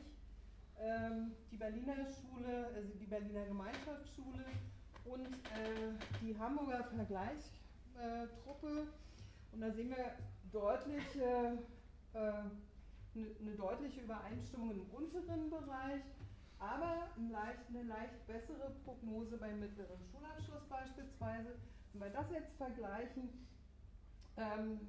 ähm, 0.79 1.33
die 1.51 1.57
Berliner 1.57 2.07
Schule, 2.07 2.69
also 2.75 2.89
die 2.99 3.07
Berliner 3.07 3.45
Gemeinschaftsschule 3.45 4.45
und 5.05 5.27
äh, 5.27 5.93
die 6.23 6.39
Hamburger 6.39 6.85
Vergleichstruppe. 6.85 8.87
Und 9.53 9.61
da 9.61 9.71
sehen 9.73 9.91
wir 9.91 10.13
deutliche, 10.53 11.59
äh, 12.15 12.19
eine, 12.19 12.51
eine 13.41 13.55
deutliche 13.57 14.03
Übereinstimmung 14.03 14.71
im 14.71 14.83
unteren 14.91 15.51
Bereich, 15.51 16.03
aber 16.59 17.09
eine 17.17 17.83
leicht 17.83 18.27
bessere 18.27 18.71
Prognose 18.85 19.37
beim 19.37 19.61
mittleren 19.61 19.99
Schulabschluss 20.11 20.65
beispielsweise. 20.69 21.57
Wenn 21.93 22.03
wir 22.03 22.11
das 22.11 22.31
jetzt 22.31 22.57
vergleichen 22.57 23.29
ähm, 24.37 24.81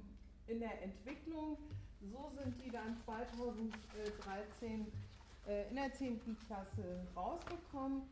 in 0.46 0.60
der 0.60 0.82
Entwicklung. 0.82 1.58
So 2.00 2.32
sind 2.36 2.60
die 2.60 2.70
dann 2.70 2.96
2013 3.04 4.86
äh, 5.46 5.68
in 5.68 5.76
der 5.76 5.92
10. 5.92 6.36
Klasse 6.46 7.06
rausgekommen. 7.14 8.02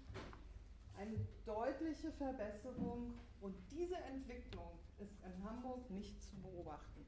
Eine 0.98 1.16
deutliche 1.46 2.12
Verbesserung 2.12 3.14
und 3.40 3.54
diese 3.70 3.96
Entwicklung 3.96 4.70
ist 4.98 5.14
in 5.24 5.44
Hamburg 5.44 5.90
nicht 5.90 6.22
zu 6.22 6.36
beobachten. 6.36 7.06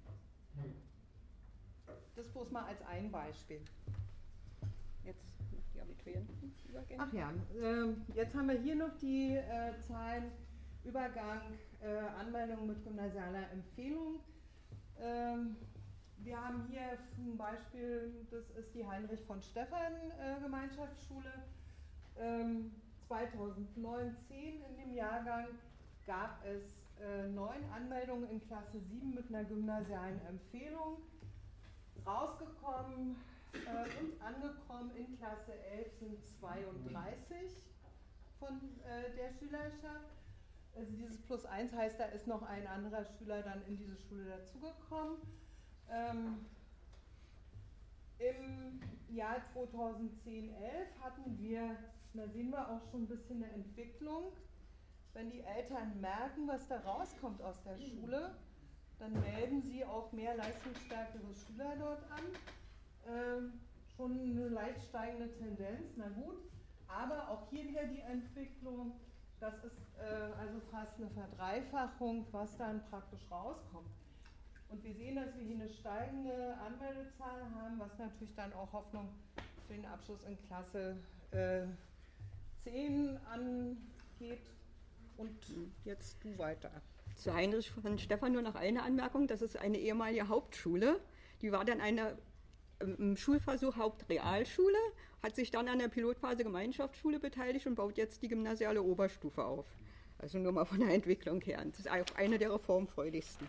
Das 2.17 2.29
bloß 2.29 2.51
mal 2.51 2.65
als 2.65 2.81
ein 2.83 3.11
Beispiel. 3.11 3.61
Jetzt 5.05 5.25
noch 5.53 5.63
die 5.75 5.81
Abiturienten. 5.81 6.55
Ach 6.99 7.13
ja, 7.13 7.33
äh, 7.55 7.95
jetzt 8.15 8.35
haben 8.35 8.49
wir 8.49 8.59
hier 8.59 8.77
noch 8.77 8.97
die 8.99 9.37
äh, 9.37 9.79
Zahlen 9.81 10.33
Übergang, 10.85 11.41
äh, 11.81 11.99
Anmeldung 12.21 12.67
mit 12.67 12.85
gymnasialer 12.85 13.51
Empfehlung. 13.53 14.21
Ähm, 15.01 15.57
wir 16.19 16.41
haben 16.41 16.67
hier 16.71 16.99
zum 17.17 17.37
Beispiel, 17.37 18.27
das 18.31 18.49
ist 18.51 18.75
die 18.75 18.87
Heinrich 18.87 19.21
von 19.27 19.41
Stephan 19.43 19.93
äh, 20.21 20.41
Gemeinschaftsschule. 20.41 21.33
Ähm, 22.19 22.73
2019 23.09 24.63
in 24.63 24.77
dem 24.77 24.95
Jahrgang 24.95 25.47
gab 26.07 26.45
es 26.45 26.63
äh, 27.01 27.29
neun 27.29 27.65
Anmeldungen 27.75 28.29
in 28.31 28.41
Klasse 28.47 28.81
7 28.81 29.15
mit 29.15 29.29
einer 29.29 29.45
gymnasialen 29.45 30.21
Empfehlung. 30.27 30.99
Rausgekommen 32.07 33.17
äh, 33.53 34.01
und 34.01 34.21
angekommen 34.23 34.91
in 34.97 35.19
Klasse 35.19 35.53
11 35.73 35.99
sind 36.01 36.27
32 36.41 37.65
von 38.39 38.61
äh, 38.85 39.17
der 39.17 39.33
Schülerschaft. 39.39 40.22
Also 40.75 40.91
dieses 40.93 41.21
Plus 41.23 41.45
1 41.45 41.73
heißt, 41.73 42.01
da 42.01 42.07
ist 42.07 42.27
noch 42.27 42.43
ein 42.43 42.67
anderer 42.67 43.05
Schüler 43.05 43.43
dann 43.43 43.63
in 43.67 43.77
diese 43.77 43.97
Schule 43.97 44.25
dazugekommen. 44.25 45.19
Ähm, 45.91 46.47
Im 48.19 48.81
Jahr 49.15 49.43
2010, 49.53 50.55
11 50.55 50.89
hatten 51.03 51.39
wir, 51.39 51.77
da 52.15 52.27
sehen 52.29 52.51
wir 52.51 52.69
auch 52.69 52.83
schon 52.91 53.03
ein 53.03 53.09
bisschen 53.09 53.43
eine 53.43 53.53
Entwicklung. 53.53 54.33
Wenn 55.13 55.31
die 55.31 55.41
Eltern 55.41 56.01
merken, 56.01 56.49
was 56.49 56.67
da 56.69 56.81
rauskommt 56.81 57.43
aus 57.43 57.63
der 57.65 57.77
Schule, 57.77 58.35
dann 58.99 59.13
melden 59.13 59.61
sie 59.63 59.85
auch 59.85 60.11
mehr 60.13 60.35
leistungsstärkere 60.37 61.35
Schüler 61.35 61.77
dort 61.79 62.03
an. 62.11 62.25
Ähm, 63.07 63.61
schon 63.95 64.19
eine 64.19 64.49
leicht 64.49 64.83
steigende 64.85 65.31
Tendenz, 65.37 65.93
na 65.97 66.09
gut. 66.09 66.39
Aber 66.89 67.29
auch 67.29 67.51
hier 67.51 67.69
wieder 67.69 67.85
die 67.85 68.01
Entwicklung, 68.01 68.93
das 69.43 69.55
ist 69.65 69.99
äh, 69.99 70.41
also 70.41 70.61
fast 70.71 70.93
eine 70.99 71.11
Verdreifachung, 71.11 72.25
was 72.31 72.57
dann 72.57 72.81
praktisch 72.89 73.21
rauskommt. 73.29 73.91
Und 74.69 74.85
wir 74.85 74.95
sehen, 74.95 75.17
dass 75.17 75.37
wir 75.37 75.45
hier 75.45 75.57
eine 75.57 75.69
steigende 75.69 76.57
Anmeldezahl 76.65 77.43
haben, 77.57 77.79
was 77.79 77.99
natürlich 77.99 78.35
dann 78.37 78.53
auch 78.53 78.73
Hoffnung 78.73 79.09
für 79.67 79.75
den 79.75 79.85
Abschluss 79.85 80.23
in 80.23 80.39
Klasse 80.47 80.97
äh, 81.33 81.67
10 82.63 83.19
angeht. 83.27 84.49
Und 85.17 85.37
jetzt 85.85 86.25
du 86.25 86.39
weiter. 86.39 86.71
Zu 87.17 87.35
Heinrich 87.35 87.71
von 87.71 87.99
Stefan 87.99 88.33
nur 88.33 88.43
noch 88.43 88.55
eine 88.55 88.83
Anmerkung. 88.83 89.27
Das 89.27 89.43
ist 89.43 89.57
eine 89.57 89.77
ehemalige 89.77 90.29
Hauptschule. 90.29 91.01
Die 91.43 91.53
war 91.53 91.65
dann 91.65 91.81
eine 91.81 92.17
im 92.83 93.17
Schulversuch 93.17 93.77
Hauptrealschule, 93.77 94.79
hat 95.23 95.37
sich 95.37 95.51
dann 95.51 95.69
an 95.69 95.79
der 95.79 95.89
Pilotphase 95.89 96.45
Gemeinschaftsschule 96.45 97.19
beteiligt 97.19 97.67
und 97.67 97.77
baut 97.77 97.97
jetzt 97.97 98.23
die 98.23 98.29
gymnasiale 98.29 98.83
Oberstufe 98.83 99.45
auf. 99.45 99.67
Also 100.19 100.39
nur 100.39 100.53
mal 100.53 100.65
von 100.65 100.81
der 100.81 100.91
Entwicklung 100.91 101.41
her. 101.41 101.65
Das 101.65 101.81
ist 101.81 101.91
auch 101.91 102.17
eine 102.17 102.39
der 102.39 102.53
reformfreudigsten 102.53 103.49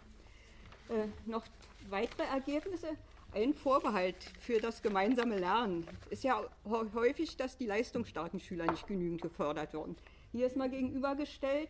äh, 0.90 1.08
noch 1.26 1.46
weitere 1.90 2.24
Ergebnisse. 2.24 2.90
Ein 3.34 3.54
Vorbehalt 3.54 4.16
für 4.40 4.60
das 4.60 4.82
gemeinsame 4.82 5.40
Lernen 5.40 5.88
ist 6.12 6.24
ja 6.24 6.44
häufig, 6.66 7.36
dass 7.36 7.58
die 7.58 7.66
leistungsstarken 7.66 8.40
Schüler 8.40 8.70
nicht 8.70 8.86
genügend 8.88 9.22
gefördert 9.22 9.74
werden. 9.74 9.96
Hier 10.32 10.46
ist 10.46 10.56
mal 10.56 10.70
gegenübergestellt 10.70 11.70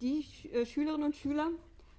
die 0.00 0.24
äh, 0.52 0.66
Schülerinnen 0.66 1.06
und 1.06 1.16
Schüler, 1.16 1.50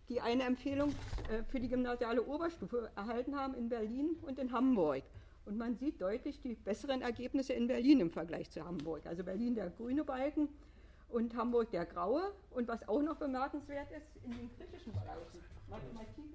die 0.10 0.22
eine 0.22 0.44
Empfehlung 0.44 0.90
äh, 1.30 1.44
für 1.44 1.60
die 1.60 1.68
gymnasiale 1.68 2.24
Oberstufe 2.24 2.90
erhalten 2.96 3.36
haben 3.36 3.54
in 3.56 3.70
Berlin 3.70 4.18
und 4.22 4.40
in 4.40 4.52
Hamburg. 4.52 5.04
Und 5.46 5.58
man 5.58 5.76
sieht 5.76 6.02
deutlich 6.02 6.42
die 6.42 6.56
besseren 6.56 7.02
Ergebnisse 7.02 7.54
in 7.54 7.68
Berlin 7.68 8.02
im 8.02 8.10
Vergleich 8.10 8.50
zu 8.50 8.66
Hamburg. 8.66 9.06
Also 9.06 9.24
Berlin 9.24 9.56
der 9.56 9.70
grüne 9.70 10.04
Balken 10.04 10.50
und 11.10 11.36
Hamburg 11.36 11.72
der 11.72 11.86
graue. 11.86 12.34
Und 12.52 12.68
was 12.68 12.88
auch 12.88 13.02
noch 13.02 13.16
bemerkenswert 13.16 13.90
ist, 13.92 14.08
in 14.26 14.32
den 14.32 14.50
kritischen 14.58 14.92
Bereichen. 14.92 15.44
Mathematik 15.70 16.26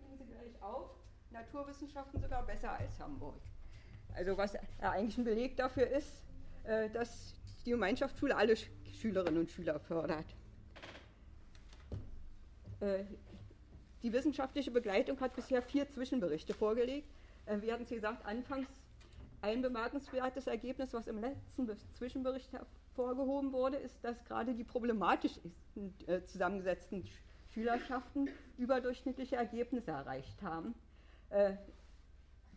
auf, 0.62 0.90
Naturwissenschaften 1.30 2.20
sogar 2.20 2.44
besser 2.46 2.72
als 2.72 2.98
Hamburg. 2.98 3.34
Also 4.14 4.36
was 4.36 4.54
eigentlich 4.80 5.18
ein 5.18 5.24
Beleg 5.24 5.56
dafür 5.56 5.88
ist, 5.88 6.22
äh, 6.64 6.88
dass 6.90 7.34
die 7.64 7.70
Gemeinschaftsschule 7.70 8.36
alle 8.36 8.54
Schülerinnen 9.00 9.40
und 9.40 9.50
Schüler 9.50 9.80
fördert. 9.80 10.26
Äh, 14.02 14.08
die 14.08 14.12
wissenschaftliche 14.12 14.70
Begleitung 14.70 15.20
hat 15.20 15.34
bisher 15.34 15.62
vier 15.62 15.88
Zwischenberichte 15.88 16.54
vorgelegt. 16.54 17.08
Äh, 17.46 17.60
wir 17.60 17.72
hatten 17.72 17.84
es 17.84 17.90
gesagt, 17.90 18.24
anfangs 18.26 18.68
ein 19.40 19.62
bemerkenswertes 19.62 20.46
Ergebnis, 20.46 20.92
was 20.92 21.06
im 21.08 21.20
letzten 21.20 21.68
Zwischenbericht 21.94 22.52
hervorgehoben 22.52 23.52
wurde, 23.52 23.76
ist, 23.76 23.96
dass 24.04 24.24
gerade 24.24 24.54
die 24.54 24.62
problematisch 24.62 25.40
zusammengesetzten 26.26 27.04
Schülerschaften 27.52 28.28
überdurchschnittliche 28.56 29.36
Ergebnisse 29.36 29.90
erreicht 29.90 30.40
haben. 30.42 30.74
Äh, 31.30 31.54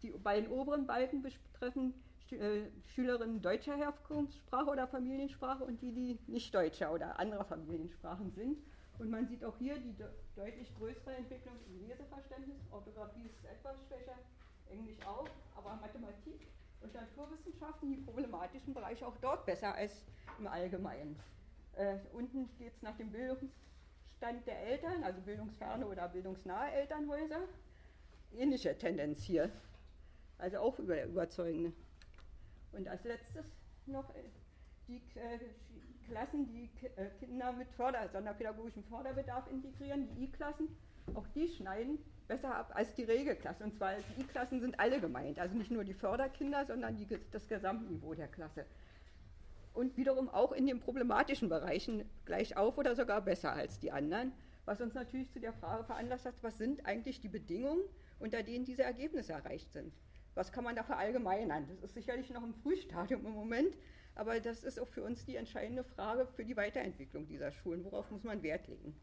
die 0.03 0.12
beiden 0.12 0.49
oberen 0.49 0.86
Balken 0.86 1.23
betreffen 1.23 1.95
äh, 2.31 2.69
Schülerinnen 2.93 3.41
deutscher 3.41 3.75
Herkunftssprache 3.75 4.69
oder 4.69 4.88
Familiensprache 4.88 5.63
und 5.63 5.81
die, 5.81 5.91
die 5.91 6.19
nicht 6.27 6.53
deutscher 6.53 6.93
oder 6.93 7.19
anderer 7.19 7.45
Familiensprachen 7.45 8.31
sind. 8.31 8.58
Und 8.97 9.10
man 9.10 9.27
sieht 9.27 9.43
auch 9.43 9.58
hier 9.58 9.77
die 9.77 9.93
de 9.93 10.08
deutlich 10.36 10.73
größere 10.77 11.15
Entwicklung 11.15 11.55
im 11.67 11.88
Leseverständnis. 11.88 12.58
Orthographie 12.71 13.25
ist 13.25 13.45
etwas 13.45 13.77
schwächer, 13.88 14.17
Englisch 14.69 14.99
auch, 15.05 15.27
aber 15.55 15.75
Mathematik 15.75 16.47
und 16.81 16.93
Naturwissenschaften, 16.93 17.89
die 17.89 17.97
problematischen 17.97 18.73
Bereiche 18.73 19.05
auch 19.05 19.17
dort 19.21 19.45
besser 19.45 19.73
als 19.75 20.05
im 20.39 20.47
Allgemeinen. 20.47 21.19
Äh, 21.75 21.97
unten 22.13 22.49
geht 22.58 22.73
es 22.73 22.81
nach 22.81 22.95
dem 22.97 23.12
Bildungs 23.12 23.51
Stand 24.17 24.47
der 24.47 24.60
Eltern, 24.60 25.03
also 25.03 25.19
bildungsferne 25.21 25.86
oder 25.86 26.08
bildungsnahe 26.08 26.71
Elternhäuser, 26.71 27.41
ähnliche 28.34 28.77
Tendenz 28.77 29.21
hier. 29.21 29.51
Also 30.38 30.60
auch 30.60 30.79
über, 30.79 31.03
überzeugende. 31.03 31.73
Und 32.71 32.88
als 32.88 33.03
letztes 33.03 33.45
noch 33.86 34.10
äh, 34.15 34.23
die 34.88 35.01
äh, 35.15 35.39
Klassen, 36.10 36.48
die 36.48 36.70
äh, 36.96 37.10
Kinder 37.20 37.52
mit 37.54 37.70
Förder, 37.72 38.10
sonderpädagogischem 38.10 38.84
Förderbedarf 38.84 39.50
integrieren, 39.52 40.08
die 40.08 40.26
I-Klassen, 40.26 40.68
auch 41.13 41.28
die 41.36 41.48
schneiden 41.48 42.00
besser 42.28 42.56
ab 42.56 42.72
als 42.74 42.94
die 42.96 43.04
Regelklasse. 43.04 43.63
Und 43.63 43.76
zwar 43.76 43.94
die 43.96 44.22
I-Klassen 44.22 44.60
sind 44.60 44.80
alle 44.80 45.00
gemeint, 45.00 45.39
also 45.39 45.56
nicht 45.56 45.72
nur 45.72 45.84
die 45.84 45.94
Förderkinder, 45.94 46.65
sondern 46.65 46.98
die, 46.98 47.08
das 47.32 47.48
Gesamtniveau 47.48 48.13
der 48.13 48.28
Klasse 48.28 48.65
und 49.76 49.98
wiederum 49.98 50.30
auch 50.30 50.54
in 50.54 50.65
den 50.65 50.80
problematischen 50.80 51.50
Bereichen 51.50 52.10
gleich 52.26 52.58
auf 52.58 52.78
oder 52.78 52.96
sogar 52.96 53.22
besser 53.22 53.54
als 53.54 53.80
die 53.80 53.91
anderen, 53.91 54.32
was 54.63 54.82
uns 54.82 54.94
natürlich 54.94 55.30
zu 55.32 55.39
der 55.39 55.54
Frage 55.54 55.84
veranlasst 55.84 56.26
hat, 56.26 56.36
was 56.41 56.58
sind 56.58 56.86
eigentlich 56.86 57.20
die 57.20 57.28
Bedingungen, 57.28 57.84
unter 58.18 58.41
denen 58.41 58.65
diese 58.65 58.84
Ergebnisse 58.84 59.34
erreicht 59.34 59.72
sind. 59.74 59.94
Was 60.34 60.52
kann 60.52 60.63
man 60.63 60.76
da 60.76 60.84
verallgemeinern? 60.84 61.68
Das 61.68 61.84
ist 61.84 61.94
sicherlich 61.94 62.30
noch 62.32 62.44
im 62.44 62.54
Frühstadium 62.56 63.26
im 63.26 63.34
Moment, 63.34 63.76
aber 64.15 64.39
das 64.39 64.63
ist 64.63 64.80
auch 64.80 64.88
für 64.88 65.04
uns 65.04 65.25
die 65.25 65.36
entscheidende 65.36 65.84
Frage 65.84 66.25
für 66.25 66.45
die 66.45 66.56
Weiterentwicklung 66.56 67.28
dieser 67.28 67.51
Schulen. 67.51 67.84
Worauf 67.84 68.10
muss 68.12 68.23
man 68.23 68.41
Wert 68.41 68.67
legen? 68.67 68.95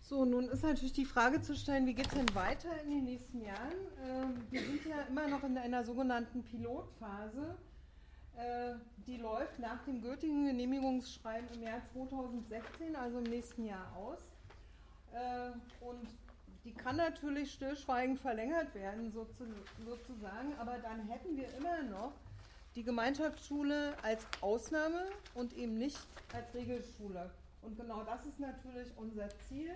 So, 0.00 0.24
nun 0.24 0.48
ist 0.48 0.64
natürlich 0.64 0.92
die 0.92 1.04
Frage 1.04 1.40
zu 1.40 1.54
stellen, 1.54 1.86
wie 1.86 1.94
geht 1.94 2.08
es 2.08 2.14
denn 2.14 2.34
weiter 2.34 2.82
in 2.82 2.90
den 2.90 3.04
nächsten 3.04 3.42
Jahren? 3.42 3.76
Ähm, 4.04 4.44
wir 4.50 4.60
sind 4.60 4.84
ja 4.84 5.02
immer 5.02 5.28
noch 5.28 5.44
in 5.44 5.56
einer 5.56 5.84
sogenannten 5.84 6.42
Pilotphase. 6.42 7.56
Äh, 8.36 8.74
die 9.06 9.18
läuft 9.18 9.60
nach 9.60 9.84
dem 9.84 10.00
gültigen 10.00 10.46
Genehmigungsschreiben 10.46 11.48
im 11.54 11.62
Jahr 11.62 11.80
2016, 11.92 12.96
also 12.96 13.18
im 13.18 13.24
nächsten 13.24 13.64
Jahr 13.66 13.94
aus. 13.96 14.18
Äh, 15.12 15.50
und 15.84 16.08
die 16.64 16.72
kann 16.72 16.96
natürlich 16.96 17.52
stillschweigend 17.52 18.20
verlängert 18.20 18.74
werden, 18.74 19.12
sozusagen, 19.12 20.54
aber 20.58 20.78
dann 20.78 21.08
hätten 21.08 21.36
wir 21.36 21.48
immer 21.56 21.82
noch 21.84 22.12
die 22.74 22.82
Gemeinschaftsschule 22.84 23.94
als 24.02 24.26
Ausnahme 24.40 25.06
und 25.34 25.52
eben 25.56 25.78
nicht 25.78 25.98
als 26.32 26.54
Regelschule. 26.54 27.30
Und 27.62 27.76
genau 27.76 28.02
das 28.04 28.24
ist 28.26 28.38
natürlich 28.38 28.88
unser 28.96 29.28
Ziel. 29.48 29.70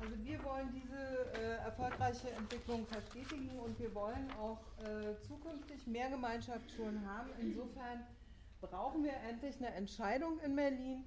Also 0.00 0.14
wir 0.24 0.42
wollen 0.42 0.68
diese 0.72 1.32
äh, 1.40 1.64
erfolgreiche 1.64 2.30
Entwicklung 2.30 2.86
verstetigen 2.86 3.50
und 3.60 3.78
wir 3.78 3.94
wollen 3.94 4.30
auch 4.40 4.58
äh, 4.84 5.20
zukünftig 5.20 5.86
mehr 5.86 6.08
Gemeinschaftsschulen 6.10 7.06
haben. 7.06 7.30
Insofern 7.38 8.04
brauchen 8.60 9.04
wir 9.04 9.12
endlich 9.28 9.56
eine 9.58 9.68
Entscheidung 9.74 10.40
in 10.40 10.56
Berlin. 10.56 11.04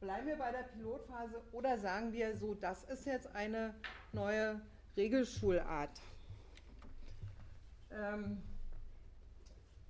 Bleiben 0.00 0.28
wir 0.28 0.36
bei 0.36 0.52
der 0.52 0.62
Pilotphase 0.62 1.42
oder 1.50 1.76
sagen 1.76 2.12
wir 2.12 2.36
so, 2.36 2.54
das 2.54 2.84
ist 2.84 3.04
jetzt 3.04 3.34
eine 3.34 3.74
neue 4.12 4.60
Regelschulart. 4.96 6.00
Ähm, 7.90 8.40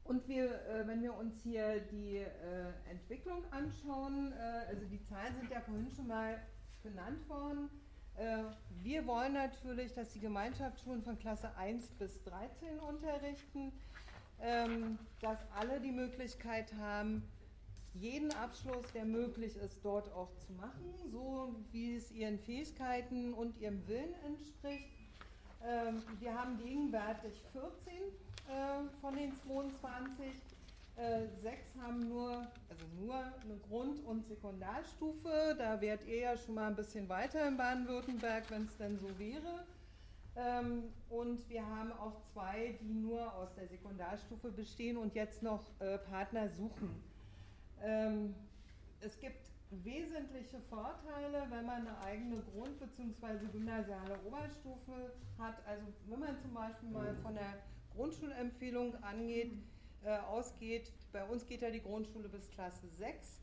und 0.05 0.27
wir, 0.27 0.47
äh, 0.47 0.87
wenn 0.87 1.03
wir 1.03 1.15
uns 1.15 1.43
hier 1.43 1.81
die 1.81 2.17
äh, 2.17 2.91
Entwicklung 2.91 3.45
anschauen, 3.51 4.33
äh, 4.33 4.67
also 4.69 4.87
die 4.87 5.03
Zahlen 5.05 5.35
sind 5.39 5.51
ja 5.51 5.61
vorhin 5.61 5.91
schon 5.95 6.07
mal 6.07 6.41
genannt 6.83 7.29
worden. 7.29 7.69
Äh, 8.17 8.45
wir 8.83 9.07
wollen 9.07 9.35
natürlich, 9.35 9.93
dass 9.93 10.13
die 10.15 10.21
Gemeinschaftsschulen 10.21 11.03
von 11.03 11.19
Klasse 11.19 11.55
1 11.57 11.87
bis 11.99 12.23
13 12.25 12.81
unterrichten, 12.81 13.73
ähm, 14.41 14.99
dass 15.21 15.39
alle 15.55 15.81
die 15.81 15.93
Möglichkeit 15.93 16.73
haben, 16.81 17.29
jeden 17.95 18.33
Abschluss, 18.33 18.87
der 18.95 19.05
möglich 19.05 19.57
ist, 19.57 19.85
dort 19.85 20.13
auch 20.13 20.35
zu 20.37 20.53
machen, 20.53 20.95
so 21.11 21.55
wie 21.73 21.97
es 21.97 22.11
ihren 22.13 22.39
Fähigkeiten 22.39 23.35
und 23.35 23.57
ihrem 23.59 23.87
Willen 23.89 24.15
entspricht 24.25 24.99
Ähm, 25.67 26.03
wir 26.21 26.35
haben 26.35 26.57
gegenwärtig 26.59 27.43
14 27.53 27.93
äh, 28.49 28.89
von 29.01 29.17
den 29.17 29.35
22. 29.35 30.27
Äh, 30.97 31.27
sechs 31.43 31.67
haben 31.81 32.09
nur, 32.09 32.31
also 32.69 32.85
nur 33.01 33.15
eine 33.17 33.57
Grund- 33.69 34.05
und 34.05 34.27
Sekundarstufe. 34.27 35.57
Da 35.59 35.81
wärt 35.81 36.05
ihr 36.07 36.19
ja 36.21 36.37
schon 36.37 36.55
mal 36.55 36.69
ein 36.69 36.77
bisschen 36.77 37.09
weiter 37.09 37.47
in 37.47 37.57
Baden-Württemberg, 37.57 38.51
wenn 38.51 38.65
es 38.65 38.77
denn 38.77 38.99
so 38.99 39.19
wäre. 39.19 39.67
Ähm, 40.37 40.85
und 41.09 41.49
wir 41.49 41.67
haben 41.67 41.93
auch 41.93 42.21
zwei, 42.33 42.79
die 42.81 42.93
nur 42.95 43.33
aus 43.35 43.53
der 43.55 43.67
Sekundarstufe 43.67 44.51
bestehen 44.53 44.97
und 44.97 45.15
jetzt 45.15 45.43
noch 45.43 45.65
äh, 45.81 45.99
Partner 45.99 46.49
suchen. 46.49 47.03
Ähm, 47.83 48.35
es 49.01 49.19
gibt 49.19 49.51
wesentliche 49.71 50.59
Vorteile, 50.71 51.47
wenn 51.51 51.67
man 51.67 51.87
eine 51.87 51.99
eigene 52.01 52.43
Grund- 52.43 52.79
bzw. 52.79 53.47
gymnasiale 53.53 54.19
Oberstufe 54.27 55.13
hat. 55.39 55.57
Also 55.67 55.87
wenn 56.07 56.21
man 56.21 56.39
zum 56.39 56.55
Beispiel 56.55 56.89
mal 56.91 57.15
von 57.23 57.35
der 57.35 57.63
Grundschulempfehlung 57.95 58.95
angeht, 59.03 59.53
äh, 60.05 60.17
ausgeht, 60.19 60.93
bei 61.13 61.25
uns 61.25 61.47
geht 61.47 61.63
ja 61.63 61.71
die 61.71 61.83
Grundschule 61.83 62.29
bis 62.29 62.51
Klasse 62.51 62.89
6. 62.89 63.43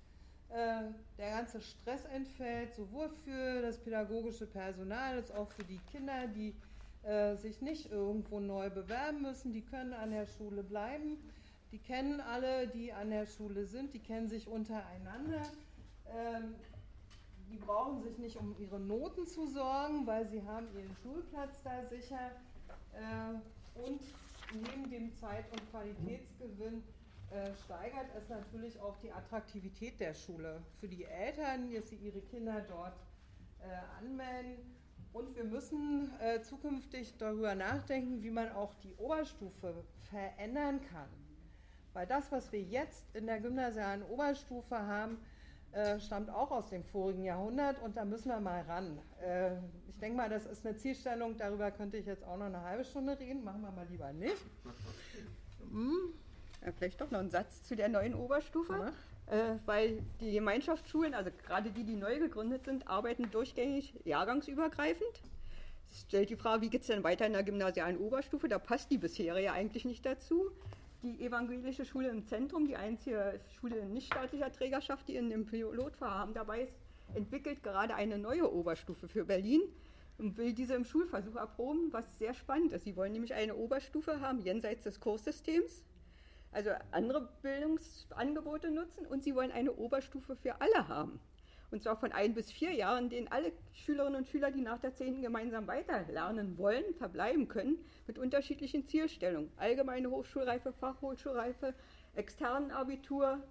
Äh, 0.49 0.91
der 1.17 1.31
ganze 1.31 1.59
Stress 1.61 2.05
entfällt, 2.05 2.73
sowohl 2.75 3.09
für 3.09 3.61
das 3.61 3.79
pädagogische 3.79 4.45
Personal 4.45 5.15
als 5.15 5.31
auch 5.31 5.51
für 5.51 5.63
die 5.63 5.79
Kinder, 5.91 6.27
die 6.27 6.55
äh, 7.03 7.35
sich 7.35 7.61
nicht 7.61 7.91
irgendwo 7.91 8.39
neu 8.39 8.69
bewerben 8.69 9.21
müssen, 9.21 9.53
die 9.53 9.63
können 9.63 9.93
an 9.93 10.11
der 10.11 10.27
Schule 10.27 10.63
bleiben. 10.63 11.17
Die 11.75 11.81
kennen 11.81 12.21
alle, 12.21 12.69
die 12.69 12.93
an 12.93 13.09
der 13.09 13.25
Schule 13.25 13.65
sind, 13.65 13.93
die 13.93 13.99
kennen 13.99 14.29
sich 14.29 14.47
untereinander. 14.47 15.41
Ähm, 16.07 16.55
die 17.49 17.57
brauchen 17.57 18.01
sich 18.01 18.17
nicht 18.17 18.37
um 18.37 18.55
ihre 18.57 18.79
Noten 18.79 19.27
zu 19.27 19.45
sorgen, 19.45 20.07
weil 20.07 20.25
sie 20.29 20.41
haben 20.43 20.67
ihren 20.73 20.95
Schulplatz 21.03 21.61
da 21.65 21.83
sicher. 21.89 22.31
Äh, 22.93 23.81
und 23.85 23.99
neben 24.53 24.89
dem 24.89 25.13
Zeit- 25.17 25.51
und 25.51 25.69
Qualitätsgewinn 25.69 26.81
äh, 27.31 27.53
steigert 27.65 28.07
es 28.17 28.29
natürlich 28.29 28.79
auch 28.79 28.95
die 28.99 29.11
Attraktivität 29.11 29.99
der 29.99 30.13
Schule 30.13 30.61
für 30.79 30.87
die 30.87 31.03
Eltern, 31.03 31.73
dass 31.73 31.89
sie 31.89 31.97
ihre 31.97 32.21
Kinder 32.21 32.61
dort 32.69 32.95
äh, 33.59 34.01
anmelden. 34.01 34.77
Und 35.11 35.35
wir 35.35 35.43
müssen 35.43 36.09
äh, 36.21 36.41
zukünftig 36.41 37.17
darüber 37.17 37.53
nachdenken, 37.53 38.23
wie 38.23 38.31
man 38.31 38.49
auch 38.53 38.73
die 38.75 38.95
Oberstufe 38.95 39.83
verändern 40.09 40.79
kann. 40.89 41.24
Weil 41.95 42.05
das, 42.05 42.29
was 42.29 42.51
wir 42.51 42.61
jetzt 42.61 43.05
in 43.15 43.25
der 43.25 43.39
gymnasialen 43.39 44.03
Oberstufe 44.03 44.77
haben, 44.77 45.17
äh, 45.71 45.97
stammt 46.01 46.29
auch 46.29 46.51
aus 46.51 46.69
dem 46.69 46.83
vorigen 46.83 47.23
Jahrhundert 47.23 47.81
und 47.81 47.95
da 47.95 48.03
müssen 48.03 48.27
wir 48.27 48.39
mal 48.41 48.61
ran. 48.63 48.99
Äh, 49.21 49.51
ich 49.87 49.97
denke 50.01 50.17
mal, 50.17 50.29
das 50.29 50.45
ist 50.45 50.65
eine 50.65 50.75
Zielstellung, 50.75 51.37
darüber 51.37 51.71
könnte 51.71 51.95
ich 51.95 52.05
jetzt 52.05 52.25
auch 52.25 52.35
noch 52.35 52.47
eine 52.47 52.61
halbe 52.61 52.83
Stunde 52.83 53.17
reden, 53.17 53.45
machen 53.45 53.61
wir 53.61 53.71
mal 53.71 53.87
lieber 53.89 54.11
nicht. 54.11 54.35
Hm. 55.71 56.13
Ja, 56.65 56.73
vielleicht 56.77 56.99
doch 56.99 57.11
noch 57.11 57.19
ein 57.19 57.29
Satz 57.29 57.63
zu 57.63 57.77
der 57.77 57.87
neuen 57.87 58.13
Oberstufe, 58.13 58.91
äh, 59.27 59.55
weil 59.65 60.03
die 60.19 60.33
Gemeinschaftsschulen, 60.33 61.13
also 61.13 61.31
gerade 61.45 61.71
die, 61.71 61.85
die 61.85 61.95
neu 61.95 62.19
gegründet 62.19 62.65
sind, 62.65 62.89
arbeiten 62.89 63.31
durchgängig 63.31 63.93
jahrgangsübergreifend. 64.03 65.21
Es 65.91 66.01
stellt 66.01 66.29
die 66.29 66.35
Frage, 66.35 66.61
wie 66.61 66.69
geht 66.69 66.81
es 66.81 66.87
denn 66.87 67.05
weiter 67.05 67.25
in 67.25 67.31
der 67.31 67.43
gymnasialen 67.43 67.97
Oberstufe? 67.97 68.49
Da 68.49 68.59
passt 68.59 68.91
die 68.91 68.97
bisherige 68.97 69.53
eigentlich 69.53 69.85
nicht 69.85 70.05
dazu 70.05 70.51
die 71.05 71.23
evangelische 71.23 71.85
Schule 71.85 72.09
im 72.09 72.25
Zentrum, 72.25 72.65
die 72.65 72.75
einzige 72.75 73.39
Schule 73.59 73.85
nichtstaatlicher 73.85 74.51
Trägerschaft, 74.51 75.07
die 75.07 75.15
in 75.15 75.29
dem 75.29 75.45
Pilotvorhaben 75.45 76.33
dabei 76.33 76.61
ist, 76.61 76.73
entwickelt 77.13 77.61
gerade 77.61 77.93
eine 77.93 78.17
neue 78.17 78.51
Oberstufe 78.51 79.07
für 79.07 79.25
Berlin 79.25 79.61
und 80.17 80.37
will 80.37 80.53
diese 80.53 80.73
im 80.73 80.83
Schulversuch 80.83 81.35
erproben, 81.35 81.93
was 81.93 82.17
sehr 82.17 82.33
spannend 82.33 82.71
ist. 82.71 82.85
Sie 82.85 82.95
wollen 82.95 83.11
nämlich 83.13 83.33
eine 83.33 83.55
Oberstufe 83.55 84.19
haben, 84.19 84.39
jenseits 84.39 84.83
des 84.83 84.99
Kurssystems, 84.99 85.85
also 86.51 86.71
andere 86.91 87.29
Bildungsangebote 87.41 88.71
nutzen 88.71 89.05
und 89.05 89.23
sie 89.23 89.35
wollen 89.35 89.51
eine 89.51 89.73
Oberstufe 89.73 90.35
für 90.35 90.59
alle 90.59 90.87
haben 90.87 91.19
und 91.75 91.83
zwar 91.83 91.97
von 91.97 92.13
ein 92.13 92.33
bis 92.33 92.53
vier 92.53 92.71
Jahren, 92.71 93.03
in 93.03 93.09
denen 93.09 93.27
alle 93.27 93.51
Schülerinnen 93.73 94.19
und 94.19 94.27
Schüler, 94.29 94.49
die 94.49 94.61
nach 94.61 94.79
der 94.79 94.95
10. 94.95 95.21
gemeinsam 95.21 95.67
weiterlernen 95.67 96.57
wollen, 96.57 96.95
verbleiben 96.95 97.49
können, 97.49 97.77
mit 98.07 98.17
unterschiedlichen 98.17 98.85
Zielstellungen. 98.85 99.51
Allgemeine 99.57 100.09
Hochschulreife, 100.09 100.71
Fachhochschulreife, 100.71 101.73
externen 102.15 102.71
Abitur, 102.71 103.43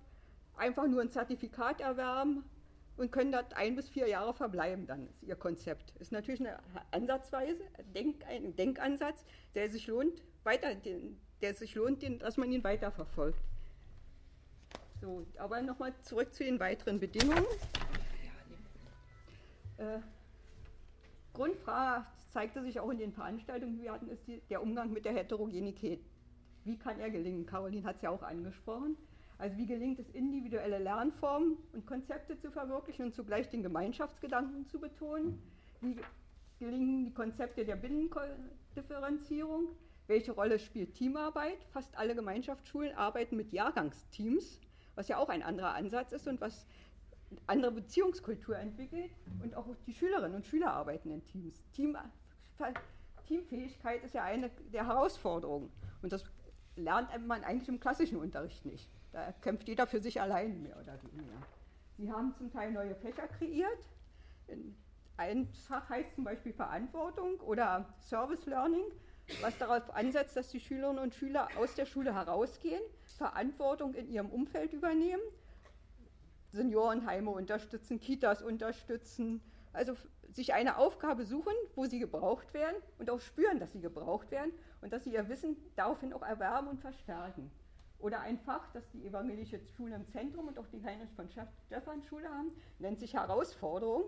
einfach 0.56 0.86
nur 0.86 1.02
ein 1.02 1.10
Zertifikat 1.10 1.82
erwerben 1.82 2.44
und 2.96 3.12
können 3.12 3.30
dort 3.30 3.54
ein 3.58 3.76
bis 3.76 3.90
vier 3.90 4.08
Jahre 4.08 4.32
verbleiben, 4.32 4.86
dann 4.86 5.06
ist 5.06 5.22
ihr 5.22 5.36
Konzept. 5.36 5.92
Ist 6.00 6.10
natürlich 6.10 6.40
eine 6.40 6.60
Ansatzweise, 6.92 7.62
Denk, 7.94 8.24
ein 8.26 8.56
Denkansatz, 8.56 9.26
der 9.54 9.68
sich 9.68 9.86
lohnt, 9.86 10.22
weiter, 10.44 10.74
der 11.42 11.54
sich 11.54 11.74
lohnt, 11.74 12.02
dass 12.22 12.38
man 12.38 12.50
ihn 12.50 12.64
weiterverfolgt. 12.64 13.42
So, 15.02 15.26
aber 15.36 15.60
nochmal 15.60 15.92
zurück 16.00 16.32
zu 16.32 16.44
den 16.44 16.58
weiteren 16.58 16.98
Bedingungen. 16.98 17.44
Äh, 19.76 20.00
Grundfrage 21.32 22.06
zeigte 22.30 22.62
sich 22.62 22.80
auch 22.80 22.90
in 22.90 22.98
den 22.98 23.12
Veranstaltungen, 23.12 23.74
die 23.74 23.82
wir 23.82 23.92
hatten, 23.92 24.08
ist 24.08 24.26
die, 24.26 24.40
der 24.50 24.62
Umgang 24.62 24.92
mit 24.92 25.04
der 25.04 25.12
Heterogenität. 25.12 26.04
Wie 26.64 26.78
kann 26.78 26.98
er 26.98 27.10
gelingen? 27.10 27.44
Caroline 27.44 27.86
hat 27.86 27.96
es 27.96 28.02
ja 28.02 28.10
auch 28.10 28.22
angesprochen. 28.22 28.96
Also 29.38 29.56
wie 29.56 29.66
gelingt 29.66 29.98
es, 29.98 30.08
individuelle 30.10 30.78
Lernformen 30.78 31.56
und 31.72 31.86
Konzepte 31.86 32.38
zu 32.38 32.50
verwirklichen 32.50 33.06
und 33.06 33.14
zugleich 33.14 33.50
den 33.50 33.62
Gemeinschaftsgedanken 33.62 34.66
zu 34.66 34.80
betonen? 34.80 35.42
Wie 35.80 35.96
gelingen 36.58 37.04
die 37.04 37.12
Konzepte 37.12 37.64
der 37.64 37.76
Binnendifferenzierung? 37.76 39.68
Welche 40.06 40.32
Rolle 40.32 40.58
spielt 40.58 40.94
Teamarbeit? 40.94 41.64
Fast 41.70 41.96
alle 41.98 42.14
Gemeinschaftsschulen 42.14 42.96
arbeiten 42.96 43.36
mit 43.36 43.52
Jahrgangsteams, 43.52 44.60
was 44.94 45.08
ja 45.08 45.18
auch 45.18 45.28
ein 45.28 45.42
anderer 45.42 45.74
Ansatz 45.74 46.12
ist 46.12 46.28
und 46.28 46.40
was 46.40 46.66
andere 47.46 47.72
Beziehungskultur 47.72 48.56
entwickelt 48.56 49.10
und 49.42 49.54
auch 49.54 49.66
die 49.86 49.92
Schülerinnen 49.92 50.36
und 50.36 50.46
Schüler 50.46 50.72
arbeiten 50.72 51.10
in 51.10 51.24
Teams. 51.26 51.62
Team, 51.72 51.96
Teamfähigkeit 53.26 54.04
ist 54.04 54.14
ja 54.14 54.24
eine 54.24 54.50
der 54.72 54.86
Herausforderungen 54.86 55.70
und 56.02 56.12
das 56.12 56.24
lernt 56.76 57.08
man 57.26 57.44
eigentlich 57.44 57.68
im 57.68 57.80
klassischen 57.80 58.18
Unterricht 58.18 58.64
nicht. 58.66 58.88
Da 59.12 59.32
kämpft 59.32 59.68
jeder 59.68 59.86
für 59.86 60.00
sich 60.00 60.20
allein 60.20 60.62
mehr 60.62 60.76
oder 60.76 60.98
weniger. 61.02 61.32
Sie 61.96 62.10
haben 62.10 62.34
zum 62.34 62.50
Teil 62.50 62.72
neue 62.72 62.94
Fächer 62.96 63.28
kreiert. 63.28 63.78
Ein 65.16 65.46
Fach 65.68 65.88
heißt 65.88 66.14
zum 66.14 66.24
Beispiel 66.24 66.52
Verantwortung 66.52 67.38
oder 67.40 67.86
Service 68.00 68.44
Learning, 68.46 68.84
was 69.40 69.56
darauf 69.58 69.94
ansetzt, 69.94 70.36
dass 70.36 70.48
die 70.48 70.58
Schülerinnen 70.58 71.02
und 71.02 71.14
Schüler 71.14 71.48
aus 71.56 71.74
der 71.76 71.86
Schule 71.86 72.12
herausgehen, 72.12 72.82
Verantwortung 73.16 73.94
in 73.94 74.08
ihrem 74.10 74.28
Umfeld 74.30 74.72
übernehmen 74.72 75.22
Seniorenheime 76.54 77.30
unterstützen, 77.30 78.00
Kitas 78.00 78.42
unterstützen. 78.42 79.42
Also 79.72 79.94
sich 80.30 80.54
eine 80.54 80.78
Aufgabe 80.78 81.24
suchen, 81.24 81.52
wo 81.74 81.84
sie 81.86 81.98
gebraucht 81.98 82.54
werden 82.54 82.76
und 82.98 83.10
auch 83.10 83.20
spüren, 83.20 83.58
dass 83.58 83.72
sie 83.72 83.80
gebraucht 83.80 84.30
werden 84.30 84.52
und 84.80 84.92
dass 84.92 85.04
sie 85.04 85.12
ihr 85.12 85.28
Wissen 85.28 85.56
daraufhin 85.76 86.12
auch 86.12 86.22
erwerben 86.22 86.68
und 86.68 86.80
verstärken. 86.80 87.50
Oder 87.98 88.20
ein 88.20 88.38
Fach, 88.38 88.68
das 88.72 88.88
die 88.90 89.06
evangelische 89.06 89.60
Schule 89.76 89.96
im 89.96 90.06
Zentrum 90.08 90.48
und 90.48 90.58
auch 90.58 90.66
die 90.66 90.82
Heinrich 90.84 91.10
von 91.14 91.28
Stephan 91.28 92.02
Schule 92.02 92.28
haben, 92.28 92.52
nennt 92.78 92.98
sich 92.98 93.14
Herausforderung. 93.14 94.04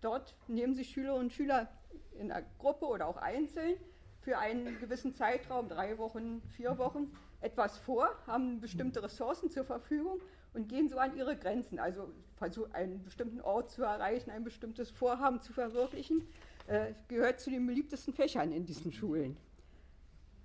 Dort 0.00 0.34
nehmen 0.48 0.74
sich 0.74 0.90
Schülerinnen 0.90 1.26
und 1.26 1.32
Schüler 1.32 1.68
in 2.12 2.32
einer 2.32 2.46
Gruppe 2.58 2.86
oder 2.86 3.06
auch 3.06 3.16
einzeln 3.16 3.76
für 4.20 4.38
einen 4.38 4.78
gewissen 4.78 5.14
Zeitraum, 5.14 5.68
drei 5.68 5.98
Wochen, 5.98 6.40
vier 6.56 6.78
Wochen, 6.78 7.14
etwas 7.40 7.76
vor, 7.78 8.08
haben 8.26 8.60
bestimmte 8.60 9.02
Ressourcen 9.02 9.50
zur 9.50 9.64
Verfügung 9.64 10.20
und 10.54 10.68
gehen 10.68 10.88
so 10.88 10.98
an 10.98 11.16
ihre 11.16 11.36
Grenzen. 11.36 11.78
Also 11.78 12.12
versuchen, 12.36 12.72
einen 12.74 13.02
bestimmten 13.04 13.40
Ort 13.40 13.70
zu 13.70 13.82
erreichen, 13.82 14.30
ein 14.30 14.44
bestimmtes 14.44 14.90
Vorhaben 14.90 15.40
zu 15.40 15.52
verwirklichen, 15.52 16.26
äh, 16.66 16.94
gehört 17.08 17.40
zu 17.40 17.50
den 17.50 17.66
beliebtesten 17.66 18.14
Fächern 18.14 18.52
in 18.52 18.64
diesen 18.64 18.92
Schulen. 18.92 19.36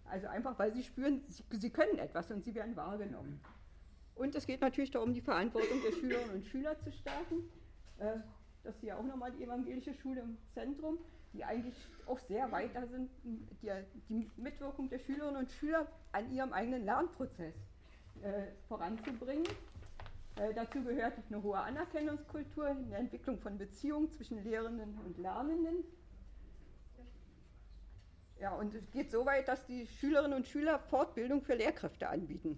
Also 0.05 0.27
einfach, 0.27 0.57
weil 0.57 0.73
sie 0.73 0.83
spüren, 0.83 1.23
sie, 1.27 1.43
sie 1.51 1.69
können 1.69 1.97
etwas 1.99 2.31
und 2.31 2.43
sie 2.43 2.53
werden 2.55 2.75
wahrgenommen. 2.75 3.39
Und 4.15 4.35
es 4.35 4.45
geht 4.45 4.59
natürlich 4.61 4.91
darum, 4.91 5.13
die 5.13 5.21
Verantwortung 5.21 5.81
der 5.81 5.93
Schülerinnen 5.93 6.35
und 6.35 6.45
Schüler 6.45 6.77
zu 6.79 6.91
stärken. 6.91 7.43
Äh, 7.99 8.17
das 8.63 8.75
ist 8.75 8.83
ja 8.83 8.97
auch 8.97 9.03
nochmal 9.03 9.31
die 9.31 9.43
evangelische 9.43 9.93
Schule 9.93 10.21
im 10.21 10.37
Zentrum, 10.53 10.97
die 11.31 11.43
eigentlich 11.43 11.75
auch 12.05 12.19
sehr 12.19 12.51
weiter 12.51 12.85
sind, 12.87 13.09
die, 13.23 13.39
die 14.09 14.29
Mitwirkung 14.35 14.89
der 14.89 14.99
Schülerinnen 14.99 15.37
und 15.37 15.51
Schüler 15.51 15.87
an 16.11 16.29
ihrem 16.31 16.51
eigenen 16.51 16.83
Lernprozess 16.83 17.55
äh, 18.21 18.47
voranzubringen. 18.67 19.45
Äh, 20.39 20.53
dazu 20.53 20.81
gehört 20.83 21.13
eine 21.29 21.43
hohe 21.43 21.57
Anerkennungskultur, 21.57 22.67
eine 22.67 22.95
Entwicklung 22.95 23.37
von 23.39 23.57
Beziehungen 23.57 24.09
zwischen 24.09 24.41
Lehrenden 24.43 24.97
und 25.05 25.17
Lernenden. 25.17 25.83
Ja, 28.39 28.55
und 28.55 28.73
es 28.73 28.89
geht 28.91 29.11
so 29.11 29.25
weit, 29.25 29.49
dass 29.49 29.65
die 29.65 29.85
Schülerinnen 29.85 30.37
und 30.37 30.47
Schüler 30.47 30.79
Fortbildung 30.79 31.41
für 31.41 31.55
Lehrkräfte 31.55 32.07
anbieten. 32.07 32.57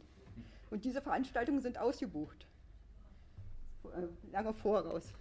Und 0.69 0.85
diese 0.85 1.01
Veranstaltungen 1.01 1.59
sind 1.59 1.79
ausgebucht, 1.79 2.45
äh, 3.85 4.31
lange 4.31 4.53
voraus. 4.53 5.11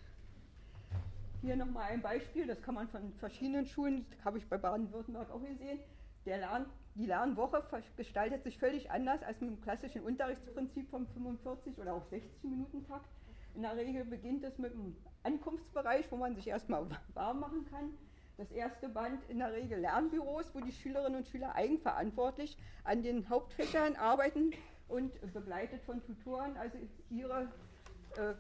Hier 1.40 1.56
nochmal 1.56 1.92
ein 1.92 2.02
Beispiel, 2.02 2.46
das 2.46 2.60
kann 2.60 2.74
man 2.74 2.88
von 2.88 3.10
verschiedenen 3.14 3.64
Schulen, 3.64 4.04
habe 4.22 4.36
ich 4.36 4.46
bei 4.46 4.58
Baden-Württemberg 4.58 5.30
auch 5.30 5.42
gesehen. 5.42 5.80
Der 6.26 6.36
Lern, 6.36 6.66
die 6.94 7.06
Lernwoche 7.06 7.62
gestaltet 7.96 8.42
sich 8.42 8.58
völlig 8.58 8.90
anders 8.90 9.22
als 9.22 9.40
mit 9.40 9.50
dem 9.50 9.60
klassischen 9.60 10.02
Unterrichtsprinzip 10.02 10.90
vom 10.90 11.06
45 11.08 11.78
oder 11.78 11.94
auch 11.94 12.04
60 12.06 12.44
Minuten 12.44 12.86
Takt. 12.86 13.08
In 13.54 13.62
der 13.62 13.76
Regel 13.76 14.04
beginnt 14.04 14.44
es 14.44 14.58
mit 14.58 14.72
dem 14.72 14.96
Ankunftsbereich, 15.22 16.10
wo 16.10 16.16
man 16.16 16.34
sich 16.34 16.48
erstmal 16.48 16.86
warm 17.14 17.40
machen 17.40 17.66
kann. 17.70 17.90
Das 18.36 18.50
erste 18.52 18.88
Band 18.88 19.22
in 19.28 19.38
der 19.38 19.52
Regel 19.52 19.80
Lernbüros, 19.80 20.50
wo 20.54 20.60
die 20.60 20.72
Schülerinnen 20.72 21.18
und 21.18 21.26
Schüler 21.26 21.54
eigenverantwortlich 21.54 22.56
an 22.84 23.02
den 23.02 23.28
Hauptfächern 23.28 23.96
arbeiten 23.96 24.52
und 24.88 25.12
begleitet 25.32 25.82
von 25.82 26.02
Tutoren, 26.04 26.56
also 26.56 26.78
ihre, 27.10 27.48
äh, 28.16 28.34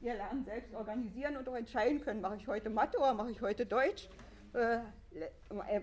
ihr 0.00 0.14
Lernen 0.14 0.44
selbst 0.44 0.74
organisieren 0.74 1.36
und 1.36 1.48
auch 1.48 1.56
entscheiden 1.56 2.00
können, 2.00 2.20
mache 2.20 2.36
ich 2.36 2.46
heute 2.46 2.70
Mathe 2.70 2.98
oder 2.98 3.14
mache 3.14 3.30
ich 3.30 3.40
heute 3.40 3.66
Deutsch. 3.66 4.08
Äh, 4.54 4.78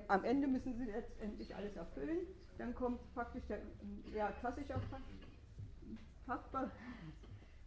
am 0.07 0.23
Ende 0.23 0.47
müssen 0.47 0.73
sie 0.77 0.85
letztendlich 0.85 1.53
alles 1.55 1.75
erfüllen. 1.75 2.19
Dann 2.57 2.73
kommt 2.73 2.99
praktisch 3.13 3.43
der 3.47 3.59
ja, 4.15 4.31
klassische 4.39 4.75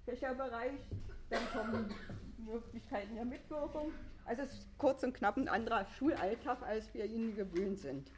Fächerbereich, 0.06 0.80
dann 1.28 1.42
kommen 1.52 1.94
Möglichkeiten 2.38 3.14
der 3.14 3.24
Mitwirkung. 3.24 3.92
Also 4.24 4.42
es 4.42 4.52
ist 4.54 4.78
kurz 4.78 5.02
und 5.02 5.12
knapp 5.12 5.36
ein 5.36 5.48
anderer 5.48 5.84
Schulalltag, 5.98 6.62
als 6.62 6.92
wir 6.94 7.04
ihn 7.04 7.36
gewöhnt 7.36 7.78
sind. 7.78 8.10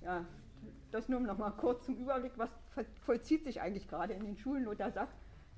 Ja, 0.00 0.24
das 0.90 1.08
nur 1.08 1.20
noch 1.20 1.36
mal 1.36 1.50
kurz 1.50 1.84
zum 1.84 1.96
Überblick, 1.96 2.32
was 2.36 2.48
vollzieht 3.04 3.44
sich 3.44 3.60
eigentlich 3.60 3.88
gerade 3.88 4.14
in 4.14 4.24
den 4.24 4.38
Schulen. 4.38 4.64
Lothar 4.64 4.92
Sack, 4.92 5.08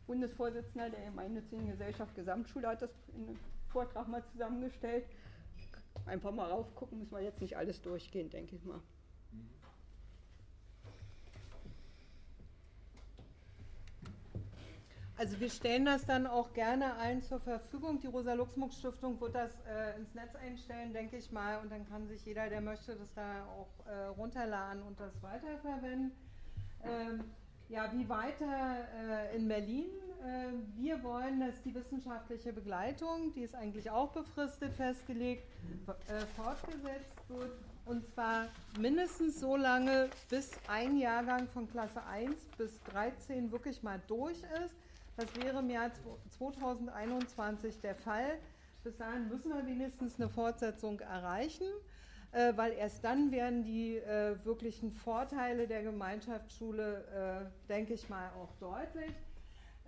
Bundesvorsitzender 0.06 0.90
der 0.90 1.04
gemeinnützigen 1.04 1.68
Gesellschaft 1.68 2.14
Gesamtschule, 2.16 2.66
hat 2.66 2.82
das 2.82 2.90
in 3.14 3.38
Vortrag 3.70 4.08
mal 4.08 4.24
zusammengestellt. 4.32 5.06
Einfach 6.06 6.32
mal 6.32 6.50
raufgucken, 6.50 6.98
müssen 6.98 7.12
wir 7.12 7.22
jetzt 7.22 7.40
nicht 7.40 7.56
alles 7.56 7.80
durchgehen, 7.82 8.30
denke 8.30 8.56
ich 8.56 8.64
mal. 8.64 8.80
Also 15.20 15.38
wir 15.38 15.50
stellen 15.50 15.84
das 15.84 16.06
dann 16.06 16.26
auch 16.26 16.54
gerne 16.54 16.94
allen 16.94 17.20
zur 17.20 17.40
Verfügung. 17.40 18.00
Die 18.00 18.06
Rosa-Luxemburg-Stiftung 18.06 19.20
wird 19.20 19.34
das 19.34 19.52
äh, 19.68 19.94
ins 19.98 20.14
Netz 20.14 20.34
einstellen, 20.34 20.94
denke 20.94 21.18
ich 21.18 21.30
mal, 21.30 21.58
und 21.58 21.70
dann 21.70 21.86
kann 21.86 22.08
sich 22.08 22.24
jeder, 22.24 22.48
der 22.48 22.62
möchte, 22.62 22.96
das 22.96 23.12
da 23.12 23.44
auch 23.48 23.68
äh, 23.86 24.06
runterladen 24.06 24.82
und 24.82 24.98
das 24.98 25.12
weiterverwenden. 25.22 26.12
Ähm, 26.82 27.24
ja, 27.70 27.90
wie 27.92 28.08
weiter 28.08 28.76
äh, 29.32 29.36
in 29.36 29.48
Berlin? 29.48 29.86
Äh, 30.22 30.52
wir 30.76 31.02
wollen, 31.02 31.40
dass 31.40 31.62
die 31.62 31.74
wissenschaftliche 31.74 32.52
Begleitung, 32.52 33.32
die 33.32 33.42
ist 33.42 33.54
eigentlich 33.54 33.90
auch 33.90 34.12
befristet 34.12 34.74
festgelegt, 34.74 35.44
äh, 36.08 36.26
fortgesetzt 36.36 37.16
wird. 37.28 37.52
Und 37.86 38.06
zwar 38.12 38.48
mindestens 38.78 39.40
so 39.40 39.56
lange, 39.56 40.10
bis 40.28 40.50
ein 40.68 40.98
Jahrgang 40.98 41.48
von 41.48 41.68
Klasse 41.70 42.02
1 42.04 42.34
bis 42.58 42.82
13 42.82 43.50
wirklich 43.50 43.82
mal 43.82 44.00
durch 44.06 44.42
ist 44.64 44.74
das 45.20 45.36
wäre 45.36 45.58
im 45.58 45.68
Jahr 45.68 45.90
2021 46.38 47.78
der 47.80 47.94
Fall. 47.94 48.38
Bis 48.82 48.96
dahin 48.96 49.28
müssen 49.28 49.52
wir 49.52 49.66
wenigstens 49.66 50.18
eine 50.18 50.30
Fortsetzung 50.30 51.00
erreichen, 51.00 51.66
äh, 52.32 52.52
weil 52.56 52.72
erst 52.72 53.04
dann 53.04 53.32
werden 53.32 53.64
die 53.64 53.96
äh, 53.96 54.36
wirklichen 54.44 54.92
Vorteile 54.92 55.66
der 55.66 55.82
Gemeinschaftsschule, 55.82 57.48
äh, 57.48 57.68
denke 57.68 57.94
ich 57.94 58.08
mal, 58.08 58.30
auch 58.40 58.52
deutlich. 58.60 59.14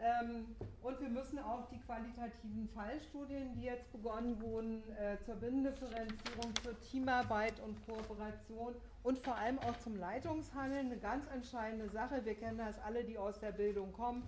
Ähm, 0.02 0.56
und 0.82 1.00
wir 1.00 1.08
müssen 1.08 1.38
auch 1.38 1.68
die 1.68 1.78
qualitativen 1.78 2.68
Fallstudien, 2.74 3.54
die 3.54 3.62
jetzt 3.62 3.92
begonnen 3.92 4.40
wurden, 4.40 4.82
äh, 4.98 5.16
zur 5.24 5.36
Binnendifferenzierung, 5.36 6.52
zur 6.60 6.78
Teamarbeit 6.80 7.54
und 7.60 7.76
Kooperation 7.86 8.74
und 9.04 9.18
vor 9.18 9.36
allem 9.36 9.60
auch 9.60 9.78
zum 9.78 9.96
Leitungshandeln, 9.96 10.86
eine 10.86 10.96
ganz 10.96 11.26
entscheidende 11.32 11.88
Sache. 11.88 12.24
Wir 12.24 12.34
kennen 12.34 12.58
das 12.58 12.80
alle, 12.80 13.04
die 13.04 13.16
aus 13.16 13.38
der 13.38 13.52
Bildung 13.52 13.92
kommen. 13.92 14.24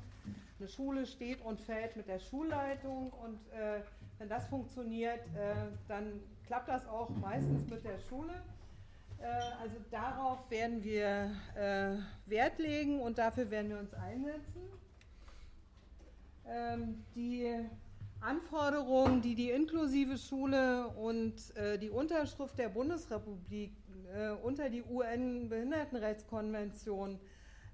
Eine 0.60 0.68
Schule 0.68 1.06
steht 1.06 1.40
und 1.40 1.60
fällt 1.60 1.96
mit 1.96 2.06
der 2.06 2.20
Schulleitung 2.20 3.12
und 3.12 3.40
äh, 3.52 3.80
wenn 4.18 4.28
das 4.28 4.46
funktioniert, 4.46 5.20
äh, 5.34 5.54
dann 5.88 6.20
klappt 6.46 6.68
das 6.68 6.86
auch 6.86 7.10
meistens 7.10 7.68
mit 7.68 7.84
der 7.84 7.98
Schule. 8.08 8.32
Äh, 9.18 9.26
also 9.60 9.74
darauf 9.90 10.48
werden 10.50 10.84
wir 10.84 11.32
äh, 11.56 11.96
Wert 12.26 12.58
legen 12.58 13.00
und 13.00 13.18
dafür 13.18 13.50
werden 13.50 13.70
wir 13.70 13.78
uns 13.78 13.92
einsetzen. 13.94 14.62
Ähm, 16.46 17.02
die 17.14 17.50
Anforderungen, 18.20 19.22
die 19.22 19.34
die 19.34 19.48
inklusive 19.50 20.18
Schule 20.18 20.88
und 20.88 21.56
äh, 21.56 21.78
die 21.78 21.88
Unterschrift 21.90 22.58
der 22.58 22.68
Bundesrepublik 22.68 23.72
unter 24.44 24.70
die 24.70 24.84
UN-Behindertenrechtskonvention 24.84 27.18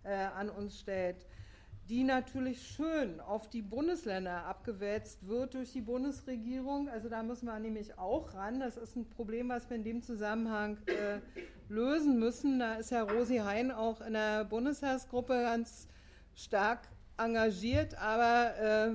an 0.04 0.48
uns 0.48 0.80
stellt, 0.80 1.26
die 1.90 2.04
natürlich 2.04 2.62
schön 2.68 3.20
auf 3.20 3.50
die 3.50 3.62
Bundesländer 3.62 4.44
abgewälzt 4.46 5.26
wird 5.26 5.54
durch 5.54 5.72
die 5.72 5.80
Bundesregierung. 5.80 6.88
Also 6.88 7.08
da 7.08 7.24
müssen 7.24 7.46
wir 7.46 7.58
nämlich 7.58 7.98
auch 7.98 8.32
ran. 8.34 8.60
Das 8.60 8.76
ist 8.76 8.94
ein 8.94 9.10
Problem, 9.10 9.48
was 9.48 9.68
wir 9.68 9.76
in 9.76 9.82
dem 9.82 10.00
Zusammenhang 10.00 10.78
äh, 10.86 11.18
lösen 11.68 12.20
müssen. 12.20 12.60
Da 12.60 12.74
ist 12.74 12.90
ja 12.92 13.02
Rosi 13.02 13.38
Hein 13.38 13.72
auch 13.72 14.00
in 14.02 14.12
der 14.12 14.44
Bundestagsgruppe 14.44 15.32
ganz 15.32 15.88
stark 16.36 16.86
engagiert, 17.18 17.98
aber 17.98 18.56
äh, 18.56 18.92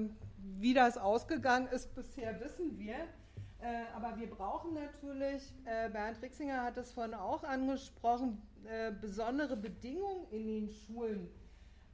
wie 0.57 0.73
das 0.73 0.97
ausgegangen 0.97 1.67
ist 1.67 1.93
bisher, 1.95 2.39
wissen 2.39 2.79
wir. 2.79 2.95
Äh, 2.95 3.83
aber 3.93 4.17
wir 4.17 4.29
brauchen 4.29 4.73
natürlich, 4.73 5.53
äh, 5.65 5.89
Bernd 5.89 6.21
Rixinger 6.21 6.63
hat 6.63 6.77
es 6.77 6.93
vorhin 6.93 7.13
auch 7.13 7.43
angesprochen, 7.43 8.41
äh, 8.63 8.93
besondere 8.93 9.57
Bedingungen 9.57 10.27
in 10.31 10.47
den 10.47 10.69
Schulen, 10.69 11.27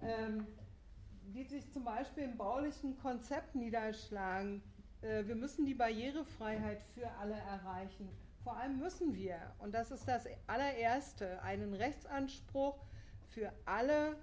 ähm, 0.02 0.46
die 1.34 1.44
sich 1.44 1.70
zum 1.72 1.84
Beispiel 1.84 2.24
im 2.24 2.38
baulichen 2.38 2.98
Konzept 2.98 3.56
niederschlagen. 3.56 4.62
Äh, 5.02 5.26
wir 5.26 5.36
müssen 5.36 5.66
die 5.66 5.74
Barrierefreiheit 5.74 6.82
für 6.94 7.10
alle 7.20 7.36
erreichen. 7.36 8.10
Vor 8.44 8.58
allem 8.58 8.80
müssen 8.80 9.16
wir, 9.16 9.38
und 9.60 9.74
das 9.74 9.92
ist 9.92 10.08
das 10.08 10.26
allererste, 10.48 11.42
einen 11.44 11.74
Rechtsanspruch 11.74 12.76
für 13.30 13.52
alle 13.66 14.18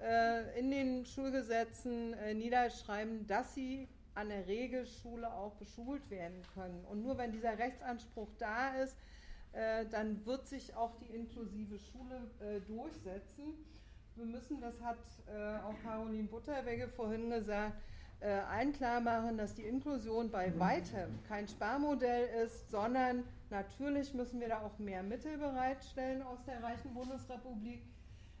äh, 0.00 0.58
in 0.58 0.70
den 0.70 1.06
Schulgesetzen 1.06 2.12
äh, 2.14 2.34
niederschreiben, 2.34 3.26
dass 3.26 3.54
sie 3.54 3.88
an 4.14 4.28
der 4.28 4.46
Regelschule 4.46 5.32
auch 5.32 5.54
beschult 5.54 6.08
werden 6.10 6.42
können. 6.54 6.84
Und 6.84 7.02
nur 7.02 7.18
wenn 7.18 7.32
dieser 7.32 7.58
Rechtsanspruch 7.58 8.28
da 8.38 8.74
ist, 8.76 8.96
dann 9.90 10.24
wird 10.26 10.46
sich 10.48 10.74
auch 10.74 10.96
die 10.96 11.14
inklusive 11.14 11.78
Schule 11.78 12.30
durchsetzen. 12.66 13.54
Wir 14.16 14.24
müssen, 14.24 14.60
das 14.60 14.80
hat 14.80 14.98
auch 15.62 15.74
Caroline 15.82 16.26
Butterwegge 16.28 16.88
vorhin 16.88 17.28
gesagt, 17.30 17.74
allen 18.50 18.72
klar 18.72 19.00
machen, 19.00 19.36
dass 19.36 19.54
die 19.54 19.64
Inklusion 19.64 20.30
bei 20.30 20.58
weitem 20.58 21.22
kein 21.28 21.46
Sparmodell 21.46 22.26
ist, 22.44 22.70
sondern 22.70 23.24
natürlich 23.50 24.14
müssen 24.14 24.40
wir 24.40 24.48
da 24.48 24.60
auch 24.60 24.78
mehr 24.78 25.02
Mittel 25.02 25.36
bereitstellen 25.36 26.22
aus 26.22 26.42
der 26.46 26.62
reichen 26.62 26.94
Bundesrepublik. 26.94 27.82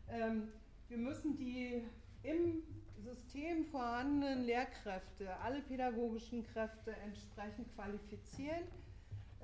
Ähm, 0.08 0.48
wir 0.88 0.96
müssen 0.98 1.36
die 1.36 1.82
im 2.22 2.62
System 3.04 3.66
vorhandenen 3.66 4.44
Lehrkräfte, 4.44 5.36
alle 5.44 5.60
pädagogischen 5.60 6.46
Kräfte 6.46 6.94
entsprechend 7.04 7.72
qualifizieren. 7.74 8.62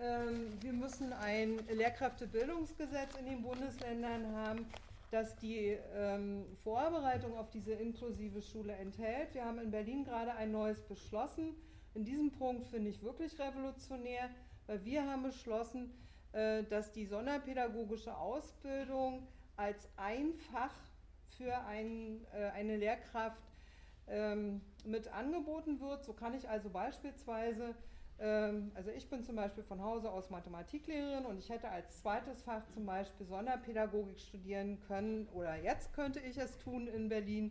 Ähm, 0.00 0.52
wir 0.62 0.72
müssen 0.72 1.12
ein 1.12 1.58
Lehrkräftebildungsgesetz 1.68 3.16
in 3.18 3.26
den 3.26 3.42
Bundesländern 3.42 4.34
haben, 4.34 4.66
das 5.12 5.36
die 5.36 5.78
ähm, 5.94 6.46
Vorbereitung 6.64 7.36
auf 7.36 7.50
diese 7.50 7.74
inklusive 7.74 8.40
Schule 8.40 8.72
enthält. 8.72 9.34
Wir 9.34 9.44
haben 9.44 9.58
in 9.58 9.70
Berlin 9.70 10.04
gerade 10.04 10.34
ein 10.34 10.50
neues 10.50 10.80
beschlossen. 10.82 11.54
In 11.92 12.04
diesem 12.04 12.30
Punkt 12.32 12.66
finde 12.66 12.88
ich 12.88 13.02
wirklich 13.02 13.38
revolutionär, 13.38 14.30
weil 14.66 14.82
wir 14.86 15.06
haben 15.06 15.22
beschlossen, 15.22 15.92
äh, 16.32 16.64
dass 16.64 16.92
die 16.92 17.04
sonderpädagogische 17.04 18.16
Ausbildung 18.16 19.28
als 19.56 19.86
einfach 19.98 20.72
für 21.36 21.58
ein, 21.66 22.24
äh, 22.32 22.48
eine 22.54 22.78
Lehrkraft 22.78 23.42
ähm, 24.08 24.62
mit 24.86 25.08
angeboten 25.08 25.78
wird. 25.80 26.04
So 26.04 26.14
kann 26.14 26.32
ich 26.32 26.48
also 26.48 26.70
beispielsweise, 26.70 27.74
also 28.18 28.90
ich 28.96 29.08
bin 29.08 29.24
zum 29.24 29.36
Beispiel 29.36 29.64
von 29.64 29.82
Hause 29.82 30.10
aus 30.10 30.30
Mathematiklehrerin 30.30 31.26
und 31.26 31.38
ich 31.38 31.48
hätte 31.48 31.68
als 31.68 32.00
zweites 32.00 32.42
Fach 32.42 32.62
zum 32.72 32.86
Beispiel 32.86 33.26
Sonderpädagogik 33.26 34.20
studieren 34.20 34.78
können 34.86 35.26
oder 35.34 35.56
jetzt 35.56 35.92
könnte 35.92 36.20
ich 36.20 36.38
es 36.38 36.56
tun 36.58 36.86
in 36.86 37.08
Berlin 37.08 37.50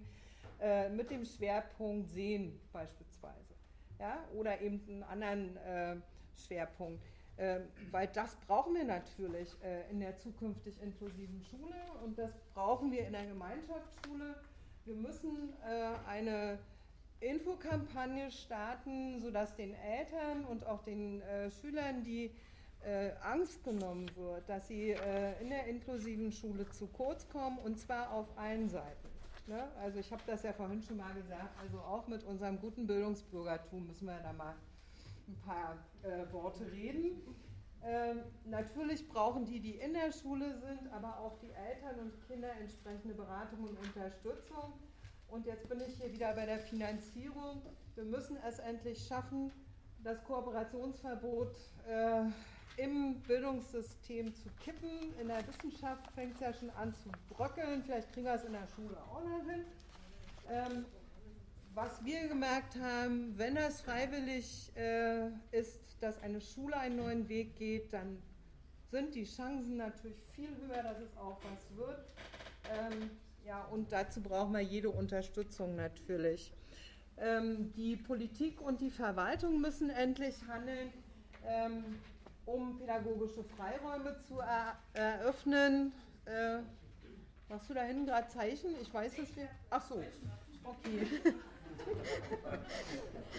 äh, 0.62 0.90
mit 0.90 1.10
dem 1.10 1.26
Schwerpunkt 1.26 2.10
Sehen 2.10 2.60
beispielsweise. 2.72 3.56
Ja? 4.00 4.24
Oder 4.36 4.62
eben 4.62 4.82
einen 4.88 5.04
anderen 5.04 5.58
äh, 5.58 5.96
Schwerpunkt. 6.36 7.02
Ähm, 7.38 7.64
weil 7.90 8.08
das 8.08 8.36
brauchen 8.48 8.76
wir 8.76 8.84
natürlich 8.84 9.50
äh, 9.64 9.90
in 9.90 10.00
der 10.00 10.18
zukünftig 10.18 10.80
inklusiven 10.82 11.42
Schule 11.44 11.76
und 12.04 12.18
das 12.20 12.32
brauchen 12.54 12.92
wir 12.92 13.08
in 13.08 13.14
der 13.14 13.26
Gemeinschaftsschule. 13.26 14.36
Wir 14.86 14.96
müssen 14.96 15.54
äh, 15.68 16.08
eine 16.08 16.60
Infokampagne 17.22 18.32
starten, 18.32 19.20
sodass 19.22 19.56
den 19.56 19.74
Eltern 19.76 20.44
und 20.46 20.66
auch 20.66 20.82
den 20.84 21.22
äh, 21.22 21.50
Schülern 21.52 22.04
die 22.04 22.32
äh, 22.84 23.12
Angst 23.22 23.64
genommen 23.64 24.10
wird, 24.16 24.50
dass 24.50 24.68
sie 24.68 24.92
äh, 24.92 25.42
in 25.42 25.50
der 25.50 25.68
inklusiven 25.68 26.32
Schule 26.32 26.68
zu 26.70 26.88
kurz 26.88 27.30
kommen 27.30 27.60
und 27.60 27.80
zwar 27.80 28.12
auf 28.12 28.28
allen 28.38 28.70
Seiten. 28.70 29.08
Ne? 29.48 29.68
Also 29.80 30.00
ich 30.00 30.12
habe 30.12 30.22
das 30.26 30.44
ja 30.44 30.54
vorhin 30.54 30.82
schon 30.82 30.98
mal 30.98 31.14
gesagt, 31.14 31.50
also 31.62 31.80
auch 31.80 32.08
mit 32.08 32.24
unserem 32.24 32.60
guten 32.60 32.88
Bildungsbürgertum 32.88 33.86
müssen 33.88 34.08
wir 34.08 34.20
da 34.20 34.34
mal 34.34 34.56
ein 35.28 35.38
paar 35.46 35.78
äh, 36.04 36.32
Worte 36.34 36.72
reden. 36.72 37.22
Ähm, 37.84 38.22
natürlich 38.46 39.08
brauchen 39.08 39.46
die, 39.46 39.60
die 39.60 39.76
in 39.76 39.94
der 39.94 40.12
Schule 40.12 40.56
sind, 40.60 40.92
aber 40.92 41.20
auch 41.20 41.38
die 41.40 41.52
Eltern 41.52 42.00
und 42.00 42.28
Kinder 42.28 42.52
entsprechende 42.60 43.16
Beratung 43.16 43.64
und 43.64 43.78
Unterstützung. 43.78 44.74
Und 45.32 45.46
jetzt 45.46 45.70
bin 45.70 45.80
ich 45.80 45.96
hier 45.96 46.12
wieder 46.12 46.34
bei 46.34 46.46
der 46.46 46.60
Finanzierung. 46.60 47.62
Wir 47.96 48.04
müssen 48.04 48.36
es 48.46 48.60
endlich 48.60 49.08
schaffen, 49.08 49.50
das 50.04 50.22
Kooperationsverbot 50.26 51.56
äh, 51.88 52.24
im 52.76 53.22
Bildungssystem 53.22 54.36
zu 54.36 54.50
kippen. 54.62 54.90
In 55.22 55.30
der 55.30 55.42
Wissenschaft 55.48 56.12
fängt 56.12 56.34
es 56.36 56.42
ja 56.42 56.54
schon 56.54 56.70
an 56.72 56.94
zu 56.96 57.10
bröckeln. 57.30 57.82
Vielleicht 57.84 58.12
kriegen 58.12 58.26
wir 58.26 58.34
es 58.34 58.44
in 58.44 58.52
der 58.52 58.68
Schule 58.76 58.98
auch 59.10 59.24
noch 59.24 59.50
hin. 59.50 59.64
Ähm, 60.50 60.86
was 61.74 62.04
wir 62.04 62.28
gemerkt 62.28 62.76
haben, 62.82 63.34
wenn 63.38 63.56
das 63.56 63.80
freiwillig 63.80 64.76
äh, 64.76 65.30
ist, 65.52 65.80
dass 66.02 66.22
eine 66.24 66.42
Schule 66.42 66.76
einen 66.76 66.98
neuen 66.98 67.30
Weg 67.30 67.56
geht, 67.56 67.94
dann 67.94 68.22
sind 68.90 69.16
die 69.16 69.24
Chancen 69.24 69.78
natürlich 69.78 70.22
viel 70.36 70.50
höher, 70.68 70.84
dass 70.84 71.00
es 71.00 71.16
auch 71.16 71.40
was 71.44 71.78
wird. 71.78 72.06
Ähm, 72.70 73.12
ja, 73.46 73.64
und 73.72 73.92
dazu 73.92 74.22
brauchen 74.22 74.54
wir 74.54 74.62
jede 74.62 74.90
Unterstützung 74.90 75.76
natürlich. 75.76 76.54
Ähm, 77.18 77.74
die 77.74 77.98
Politik 77.98 78.62
und 78.62 78.82
die 78.82 78.90
Verwaltung 78.90 79.62
müssen 79.62 79.90
endlich 79.90 80.36
handeln. 80.48 80.92
Ähm, 81.46 81.84
um 82.46 82.78
pädagogische 82.78 83.44
Freiräume 83.44 84.18
zu 84.28 84.40
er 84.40 84.78
eröffnen. 84.94 85.94
Äh, 86.26 86.60
machst 87.50 87.70
du 87.70 87.74
da 87.74 87.84
hinten 87.84 88.06
gerade 88.06 88.28
Zeichen? 88.28 88.76
Ich 88.82 88.94
weiß 88.94 89.14
es 89.14 89.36
nicht. 89.36 89.50
Ach 89.70 89.86
so, 89.88 90.04
okay. 90.64 91.08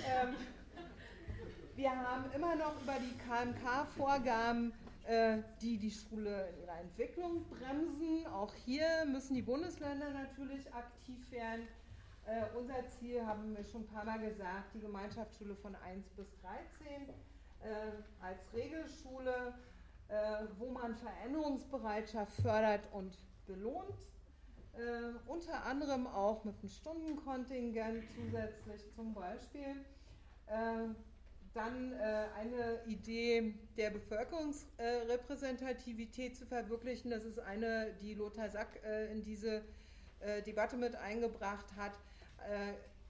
ähm, 0.06 0.34
wir 1.76 1.90
haben 1.90 2.24
immer 2.34 2.56
noch 2.56 2.80
über 2.82 2.94
die 3.00 3.16
KMK-Vorgaben, 3.18 4.72
die 5.60 5.78
die 5.78 5.90
Schule 5.90 6.48
in 6.50 6.60
ihrer 6.62 6.80
Entwicklung 6.80 7.44
bremsen. 7.48 8.26
Auch 8.28 8.54
hier 8.54 9.04
müssen 9.06 9.34
die 9.34 9.42
Bundesländer 9.42 10.10
natürlich 10.10 10.72
aktiv 10.72 11.30
werden. 11.32 11.66
Äh, 12.24 12.56
unser 12.56 12.88
Ziel, 12.88 13.24
haben 13.26 13.56
wir 13.56 13.64
schon 13.64 13.82
ein 13.82 13.86
paar 13.88 14.04
Mal 14.04 14.20
gesagt, 14.20 14.74
die 14.74 14.80
Gemeinschaftsschule 14.80 15.56
von 15.56 15.74
1 15.74 16.08
bis 16.10 16.28
13 16.40 17.08
äh, 17.08 18.24
als 18.24 18.40
Regelschule, 18.54 19.54
äh, 20.08 20.14
wo 20.58 20.70
man 20.70 20.94
Veränderungsbereitschaft 20.94 22.32
fördert 22.40 22.88
und 22.92 23.18
belohnt. 23.46 24.06
Äh, 24.74 25.18
unter 25.26 25.64
anderem 25.64 26.06
auch 26.06 26.44
mit 26.44 26.54
einem 26.60 26.68
Stundenkontingent 26.68 28.04
zusätzlich 28.14 28.88
zum 28.94 29.12
Beispiel. 29.14 29.84
Äh, 31.54 31.54
dann 31.54 31.92
äh, 31.92 32.26
eine 32.38 32.80
Idee 32.86 33.54
der 33.76 33.90
Bevölkerungsrepräsentativität 33.90 36.34
zu 36.36 36.46
verwirklichen. 36.46 37.10
Das 37.10 37.24
ist 37.24 37.38
eine, 37.38 37.92
die 38.00 38.14
Lothar 38.14 38.48
Sack 38.50 38.80
äh, 38.84 39.12
in 39.12 39.22
diese 39.24 39.62
Debatte 40.46 40.76
mit 40.76 40.94
eingebracht 40.94 41.66
hat 41.76 41.94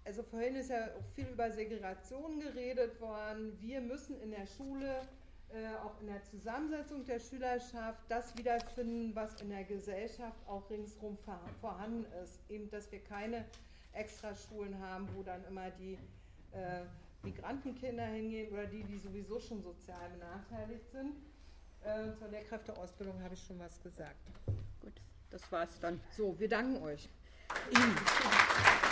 also 0.04 0.22
vorhin 0.22 0.56
ist 0.56 0.70
ja 0.70 0.88
auch 0.98 1.04
viel 1.14 1.28
über 1.28 1.50
Segregation 1.50 2.40
geredet 2.40 3.00
worden. 3.00 3.56
Wir 3.60 3.80
müssen 3.80 4.20
in 4.20 4.30
der 4.30 4.46
Schule, 4.46 5.02
äh, 5.50 5.76
auch 5.84 6.00
in 6.00 6.08
der 6.08 6.22
Zusammensetzung 6.24 7.04
der 7.04 7.20
Schülerschaft, 7.20 8.00
das 8.08 8.36
wiederfinden, 8.36 9.14
was 9.14 9.40
in 9.40 9.50
der 9.50 9.64
Gesellschaft 9.64 10.38
auch 10.48 10.68
ringsherum 10.70 11.16
vorhanden 11.60 12.06
ist. 12.22 12.40
Eben, 12.48 12.68
dass 12.70 12.90
wir 12.90 13.00
keine 13.00 13.44
Extraschulen 13.92 14.78
haben, 14.80 15.08
wo 15.14 15.22
dann 15.22 15.44
immer 15.44 15.70
die 15.70 15.98
äh, 16.52 16.82
Migrantenkinder 17.22 18.06
hingehen 18.06 18.52
oder 18.52 18.66
die, 18.66 18.82
die 18.84 18.98
sowieso 18.98 19.40
schon 19.40 19.62
sozial 19.62 20.10
benachteiligt 20.10 20.90
sind. 20.90 21.16
Äh, 21.84 22.16
zur 22.18 22.28
Lehrkräfteausbildung 22.28 23.22
habe 23.22 23.34
ich 23.34 23.42
schon 23.44 23.58
was 23.58 23.82
gesagt. 23.82 24.16
Gut, 24.80 24.94
das 25.30 25.50
war's 25.50 25.78
dann. 25.80 26.00
So, 26.16 26.38
wir 26.38 26.48
danken 26.48 26.82
euch. 26.82 27.08
Ihnen. 27.70 27.96